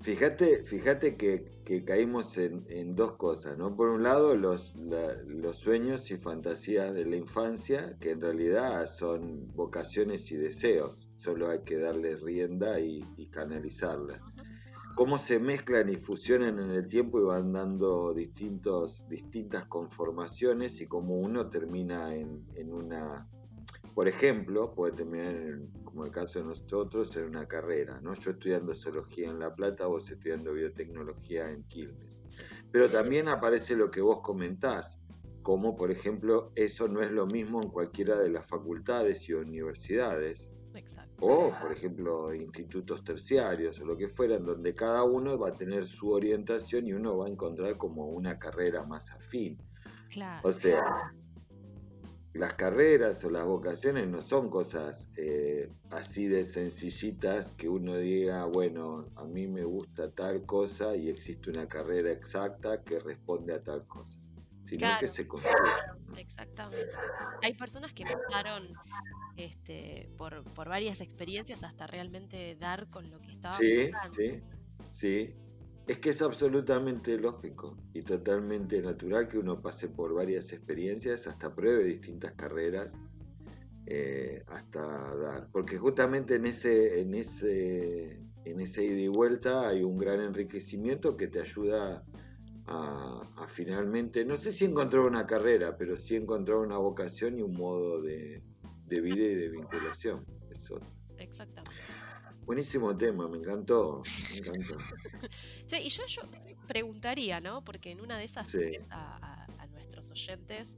Fíjate, 0.00 0.58
fíjate 0.58 1.16
que, 1.16 1.50
caímos 1.84 2.38
en, 2.38 2.94
dos 2.94 3.16
cosas, 3.16 3.58
¿no? 3.58 3.74
Por 3.74 3.88
un 3.88 4.04
lado, 4.04 4.36
los, 4.36 4.76
los 4.76 5.56
sueños 5.56 6.10
y 6.12 6.16
fantasías 6.18 6.94
de 6.94 7.06
la 7.06 7.16
infancia, 7.16 7.96
que 8.00 8.10
en 8.12 8.20
realidad 8.20 8.86
son 8.86 9.52
vocaciones 9.54 10.30
y 10.30 10.36
deseos, 10.36 11.05
solo 11.16 11.50
hay 11.50 11.62
que 11.62 11.78
darle 11.78 12.16
rienda 12.16 12.80
y, 12.80 13.02
canalizarlas. 13.30 14.20
Cómo 14.94 15.18
se 15.18 15.38
mezclan 15.38 15.90
y 15.90 15.96
fusionan 15.96 16.58
en 16.58 16.70
el 16.70 16.88
tiempo 16.88 17.20
y 17.20 17.24
van 17.24 17.52
dando 17.52 18.14
distintos, 18.14 19.06
distintas 19.08 19.66
conformaciones 19.66 20.80
y 20.80 20.86
cómo 20.86 21.18
uno 21.18 21.50
termina 21.50 22.14
en, 22.14 22.46
en 22.54 22.72
una 22.72 23.28
por 23.96 24.08
ejemplo, 24.08 24.74
puede 24.74 24.92
terminar, 24.92 25.58
como 25.82 26.04
el 26.04 26.10
caso 26.10 26.40
de 26.40 26.44
nosotros, 26.44 27.16
en 27.16 27.24
una 27.24 27.48
carrera, 27.48 27.98
¿no? 28.02 28.12
Yo 28.12 28.32
estudiando 28.32 28.74
zoología 28.74 29.30
en 29.30 29.38
La 29.38 29.54
Plata, 29.54 29.86
vos 29.86 30.10
estudiando 30.10 30.52
biotecnología 30.52 31.50
en 31.50 31.62
Quilmes. 31.62 32.22
Pero 32.70 32.90
también 32.90 33.26
aparece 33.28 33.74
lo 33.74 33.90
que 33.90 34.02
vos 34.02 34.20
comentás, 34.20 35.00
como 35.40 35.76
por 35.76 35.90
ejemplo, 35.90 36.52
eso 36.56 36.88
no 36.88 37.00
es 37.00 37.10
lo 37.10 37.26
mismo 37.26 37.62
en 37.62 37.70
cualquiera 37.70 38.20
de 38.20 38.28
las 38.28 38.46
facultades 38.46 39.26
y 39.30 39.32
universidades. 39.32 40.52
O, 41.20 41.50
por 41.60 41.72
ejemplo, 41.72 42.34
institutos 42.34 43.02
terciarios 43.02 43.80
o 43.80 43.86
lo 43.86 43.96
que 43.96 44.08
fuera, 44.08 44.36
en 44.36 44.44
donde 44.44 44.74
cada 44.74 45.02
uno 45.04 45.38
va 45.38 45.48
a 45.48 45.52
tener 45.52 45.86
su 45.86 46.10
orientación 46.10 46.86
y 46.86 46.92
uno 46.92 47.16
va 47.16 47.26
a 47.26 47.30
encontrar 47.30 47.76
como 47.78 48.08
una 48.08 48.38
carrera 48.38 48.84
más 48.84 49.10
afín. 49.10 49.58
Claro. 50.10 50.46
O 50.46 50.52
sea, 50.52 51.12
las 52.36 52.54
carreras 52.54 53.24
o 53.24 53.30
las 53.30 53.46
vocaciones 53.46 54.08
no 54.08 54.20
son 54.20 54.50
cosas 54.50 55.08
eh, 55.16 55.70
así 55.90 56.26
de 56.26 56.44
sencillitas 56.44 57.52
que 57.52 57.68
uno 57.68 57.96
diga, 57.96 58.44
bueno, 58.44 59.06
a 59.16 59.24
mí 59.24 59.46
me 59.46 59.64
gusta 59.64 60.10
tal 60.10 60.44
cosa 60.44 60.94
y 60.96 61.08
existe 61.08 61.50
una 61.50 61.66
carrera 61.66 62.12
exacta 62.12 62.82
que 62.82 62.98
responde 63.00 63.54
a 63.54 63.62
tal 63.62 63.86
cosa, 63.86 64.15
sino 64.66 64.88
que 64.98 65.06
se 65.06 65.26
construye. 65.26 65.56
Exactamente. 66.16 66.90
Hay 67.42 67.54
personas 67.54 67.92
que 67.92 68.04
pasaron 68.04 68.72
este, 69.36 70.08
por, 70.18 70.42
por 70.54 70.68
varias 70.68 71.00
experiencias 71.00 71.62
hasta 71.62 71.86
realmente 71.86 72.56
dar 72.56 72.88
con 72.90 73.10
lo 73.10 73.20
que 73.20 73.32
estaban 73.32 73.58
Sí, 73.58 73.90
sí, 74.14 74.40
sí. 74.90 75.34
Es 75.86 76.00
que 76.00 76.10
es 76.10 76.20
absolutamente 76.20 77.16
lógico 77.16 77.76
y 77.94 78.02
totalmente 78.02 78.82
natural 78.82 79.28
que 79.28 79.38
uno 79.38 79.62
pase 79.62 79.88
por 79.88 80.14
varias 80.14 80.52
experiencias, 80.52 81.28
hasta 81.28 81.54
pruebe 81.54 81.84
distintas 81.84 82.32
carreras, 82.32 82.92
eh, 83.86 84.42
hasta 84.48 84.80
dar. 84.80 85.48
Porque 85.52 85.78
justamente 85.78 86.34
en 86.34 86.46
ese, 86.46 87.00
en 87.00 87.14
ese, 87.14 88.20
en 88.44 88.60
ese 88.60 88.84
ida 88.84 88.98
y 88.98 89.06
vuelta 89.06 89.68
hay 89.68 89.84
un 89.84 89.96
gran 89.96 90.20
enriquecimiento 90.20 91.16
que 91.16 91.28
te 91.28 91.40
ayuda 91.40 91.98
a, 91.98 92.04
finalmente, 93.48 94.24
no 94.24 94.36
sé 94.36 94.52
si 94.52 94.64
encontrar 94.64 95.02
una 95.02 95.26
carrera, 95.26 95.76
pero 95.76 95.96
sí 95.96 96.16
encontrar 96.16 96.58
una 96.58 96.78
vocación 96.78 97.38
y 97.38 97.42
un 97.42 97.52
modo 97.52 98.02
de, 98.02 98.42
vida 98.88 99.24
y 99.24 99.34
de 99.34 99.48
vinculación. 99.50 100.24
Eso. 100.50 100.80
Exactamente. 101.18 101.72
Buenísimo 102.44 102.96
tema, 102.96 103.26
me 103.28 103.38
encantó, 103.38 104.02
me 104.30 104.38
encantó. 104.38 104.78
y 105.82 105.88
yo, 105.88 106.06
yo 106.06 106.22
preguntaría, 106.68 107.40
¿no? 107.40 107.64
Porque 107.64 107.90
en 107.90 108.00
una 108.00 108.18
de 108.18 108.24
esas 108.24 108.54
a, 108.90 109.46
nuestros 109.72 110.10
oyentes 110.12 110.76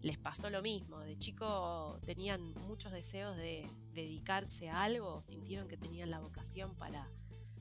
les 0.00 0.16
pasó 0.16 0.48
lo 0.48 0.62
mismo. 0.62 1.00
De 1.00 1.18
chico 1.18 1.98
tenían 2.06 2.42
muchos 2.66 2.92
deseos 2.92 3.36
de 3.36 3.68
dedicarse 3.92 4.70
a 4.70 4.82
algo, 4.82 5.20
sintieron 5.22 5.68
que 5.68 5.76
tenían 5.76 6.10
la 6.10 6.20
vocación 6.20 6.74
para, 6.76 7.04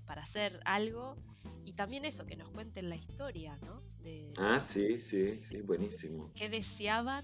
para 0.09 0.23
hacer 0.23 0.59
algo. 0.65 1.15
Y 1.65 1.73
también 1.73 2.03
eso, 2.03 2.25
que 2.25 2.35
nos 2.35 2.49
cuenten 2.49 2.89
la 2.89 2.95
historia, 2.95 3.55
¿no? 3.63 3.77
ah, 4.37 4.59
sí, 4.59 4.99
sí, 4.99 5.39
sí, 5.47 5.61
buenísimo. 5.61 6.31
¿Qué 6.33 6.49
deseaban 6.49 7.23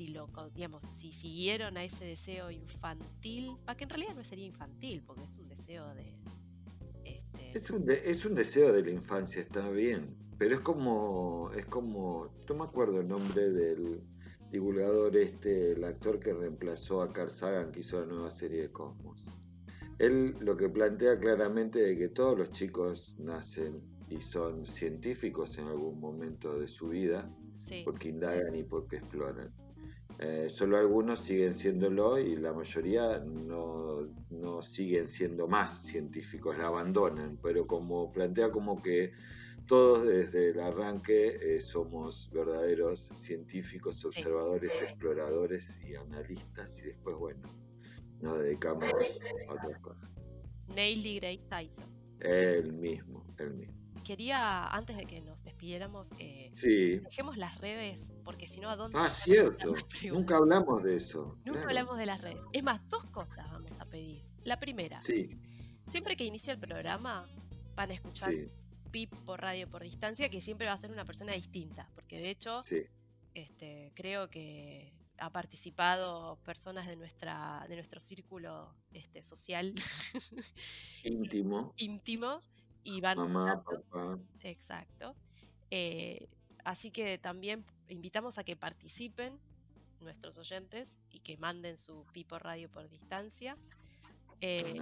si 0.00 0.08
lo, 0.08 0.30
digamos, 0.54 0.82
si 0.84 1.12
siguieron 1.12 1.76
a 1.76 1.84
ese 1.84 2.06
deseo 2.06 2.50
infantil, 2.50 3.58
para 3.66 3.76
que 3.76 3.84
en 3.84 3.90
realidad 3.90 4.14
no 4.14 4.24
sería 4.24 4.46
infantil, 4.46 5.02
porque 5.06 5.24
es 5.24 5.36
un 5.36 5.46
deseo 5.46 5.92
de. 5.92 6.14
Este... 7.04 7.58
Es, 7.58 7.68
un 7.68 7.84
es 7.90 8.24
un 8.24 8.34
deseo 8.34 8.72
de 8.72 8.82
la 8.82 8.90
infancia, 8.92 9.42
está 9.42 9.68
bien. 9.68 10.16
Pero 10.38 10.54
es 10.54 10.62
como. 10.62 11.50
es 11.54 11.66
como. 11.66 12.32
No 12.48 12.54
me 12.54 12.64
acuerdo 12.64 13.00
el 13.02 13.08
nombre 13.08 13.50
del 13.50 14.00
divulgador 14.50 15.14
este, 15.14 15.72
el 15.72 15.84
actor 15.84 16.18
que 16.18 16.32
reemplazó 16.32 17.02
a 17.02 17.12
Carl 17.12 17.30
Sagan 17.30 17.70
que 17.70 17.80
hizo 17.80 18.00
la 18.00 18.06
nueva 18.06 18.30
serie 18.30 18.62
de 18.62 18.72
Cosmos. 18.72 19.22
Él 20.00 20.34
lo 20.40 20.56
que 20.56 20.70
plantea 20.70 21.18
claramente 21.18 21.78
de 21.78 21.94
que 21.94 22.08
todos 22.08 22.38
los 22.38 22.50
chicos 22.52 23.14
nacen 23.18 23.82
y 24.08 24.18
son 24.22 24.64
científicos 24.64 25.58
en 25.58 25.66
algún 25.66 26.00
momento 26.00 26.58
de 26.58 26.66
su 26.68 26.88
vida, 26.88 27.30
porque 27.84 28.08
indagan 28.08 28.56
y 28.56 28.62
porque 28.62 28.96
exploran. 28.96 29.52
Eh, 30.18 30.46
solo 30.48 30.78
algunos 30.78 31.18
siguen 31.18 31.52
siéndolo 31.52 32.18
y 32.18 32.34
la 32.36 32.54
mayoría 32.54 33.18
no, 33.18 34.08
siguen 34.62 35.06
siendo 35.06 35.46
más 35.46 35.84
científicos, 35.84 36.56
la 36.56 36.68
abandonan, 36.68 37.38
pero 37.42 37.66
como 37.66 38.10
plantea 38.10 38.50
como 38.50 38.82
que 38.82 39.12
todos 39.66 40.06
desde 40.06 40.48
el 40.48 40.60
arranque 40.60 41.56
eh, 41.56 41.60
somos 41.60 42.30
verdaderos 42.32 43.10
científicos, 43.16 44.02
observadores, 44.06 44.80
exploradores 44.80 45.78
y 45.86 45.94
analistas 45.94 46.78
y 46.78 46.86
después, 46.86 47.16
bueno, 47.16 47.42
nos 48.20 48.38
dedicamos 48.38 48.84
a 48.84 49.52
otras 49.52 49.78
cosas. 49.80 50.10
Neil 50.68 51.02
deGrasse 51.02 51.48
Tyson. 51.48 51.84
El 52.20 52.72
mismo, 52.72 53.24
el 53.38 53.54
mismo 53.54 53.80
quería, 54.10 54.66
antes 54.68 54.96
de 54.96 55.04
que 55.04 55.20
nos 55.20 55.42
despidiéramos, 55.44 56.10
eh, 56.18 56.50
dejemos 57.04 57.36
las 57.36 57.58
redes, 57.58 58.10
porque 58.24 58.48
si 58.48 58.60
no, 58.60 58.68
¿a 58.68 58.74
dónde? 58.74 58.98
Ah, 58.98 59.08
cierto. 59.08 59.74
Nunca 60.12 60.36
hablamos 60.36 60.82
de 60.82 60.96
eso. 60.96 61.38
Nunca 61.44 61.62
hablamos 61.62 61.96
de 61.96 62.06
las 62.06 62.20
redes. 62.20 62.42
Es 62.52 62.62
más, 62.64 62.80
dos 62.88 63.04
cosas 63.06 63.50
vamos 63.52 63.80
a 63.80 63.84
pedir. 63.84 64.18
La 64.44 64.58
primera, 64.58 65.00
sí. 65.02 65.38
siempre 65.86 66.16
que 66.16 66.24
inicie 66.24 66.52
el 66.52 66.58
programa, 66.58 67.22
van 67.76 67.90
a 67.90 67.94
escuchar 67.94 68.32
PIP 68.90 69.14
por 69.24 69.40
radio 69.40 69.68
por 69.68 69.82
distancia, 69.82 70.28
que 70.28 70.40
siempre 70.40 70.66
va 70.66 70.72
a 70.72 70.78
ser 70.78 70.90
una 70.90 71.04
persona 71.04 71.32
distinta, 71.34 71.88
porque 71.94 72.18
de 72.18 72.30
hecho, 72.30 72.60
este, 73.34 73.92
creo 73.94 74.28
que 74.28 74.92
ha 75.20 75.30
participado 75.30 76.38
personas 76.44 76.86
de 76.86 76.96
nuestra 76.96 77.64
de 77.68 77.76
nuestro 77.76 78.00
círculo 78.00 78.74
este, 78.92 79.22
social 79.22 79.74
íntimo 81.04 81.74
íntimo 81.76 82.40
y 82.82 83.00
van 83.00 83.18
Mamá, 83.18 83.62
papá. 83.62 84.18
Exacto. 84.40 85.14
Eh, 85.70 86.28
así 86.64 86.90
que 86.90 87.18
también 87.18 87.64
invitamos 87.88 88.38
a 88.38 88.44
que 88.44 88.56
participen 88.56 89.38
nuestros 90.00 90.38
oyentes 90.38 90.96
y 91.10 91.20
que 91.20 91.36
manden 91.36 91.78
su 91.78 92.06
Pipo 92.12 92.38
Radio 92.38 92.70
por 92.70 92.88
distancia 92.88 93.56
eh, 94.40 94.80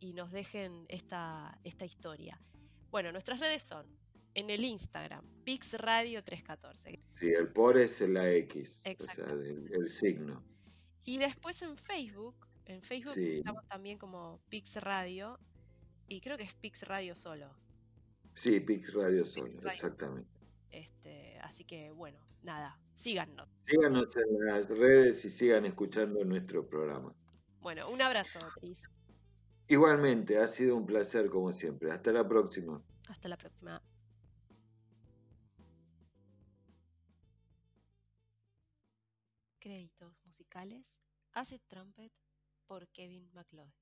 y 0.00 0.14
nos 0.14 0.30
dejen 0.32 0.86
esta, 0.88 1.58
esta 1.64 1.84
historia. 1.84 2.40
Bueno, 2.90 3.12
nuestras 3.12 3.40
redes 3.40 3.62
son 3.62 3.86
en 4.34 4.50
el 4.50 4.64
Instagram, 4.64 5.24
PixRadio314. 5.44 6.98
Sí, 7.18 7.28
el 7.28 7.48
por 7.48 7.78
es 7.78 8.00
la 8.00 8.30
X, 8.30 8.82
o 8.98 9.04
sea, 9.04 9.26
el, 9.26 9.88
signo. 9.88 10.42
Y 11.04 11.18
después 11.18 11.60
en 11.62 11.76
Facebook, 11.76 12.34
en 12.66 12.82
Facebook 12.82 13.16
estamos 13.16 13.66
también 13.68 13.98
como 13.98 14.40
Pix 14.48 14.76
Radio 14.76 15.38
y 16.08 16.20
creo 16.20 16.36
que 16.36 16.44
es 16.44 16.54
Pix 16.54 16.82
Radio 16.82 17.14
solo. 17.14 17.50
Sí, 18.34 18.60
Pix 18.60 18.92
Radio 18.92 19.24
solo, 19.24 19.60
exactamente. 19.70 20.30
Este, 20.70 21.38
así 21.40 21.64
que 21.64 21.92
bueno, 21.92 22.18
nada, 22.42 22.78
síganos. 22.96 23.48
Síganos 23.64 24.08
en 24.16 24.46
las 24.46 24.68
redes 24.68 25.24
y 25.24 25.30
sigan 25.30 25.64
escuchando 25.66 26.24
nuestro 26.24 26.66
programa. 26.66 27.14
Bueno, 27.60 27.88
un 27.90 28.02
abrazo, 28.02 28.38
Cris. 28.60 28.82
Igualmente, 29.68 30.38
ha 30.38 30.46
sido 30.46 30.76
un 30.76 30.84
placer 30.84 31.30
como 31.30 31.52
siempre. 31.52 31.90
Hasta 31.90 32.12
la 32.12 32.28
próxima. 32.28 32.82
Hasta 33.08 33.28
la 33.28 33.36
próxima. 33.36 33.80
Créditos 39.64 40.14
musicales 40.26 40.84
Acid 41.32 41.62
Trumpet 41.68 42.12
por 42.66 42.86
Kevin 42.88 43.30
MacLeod. 43.32 43.72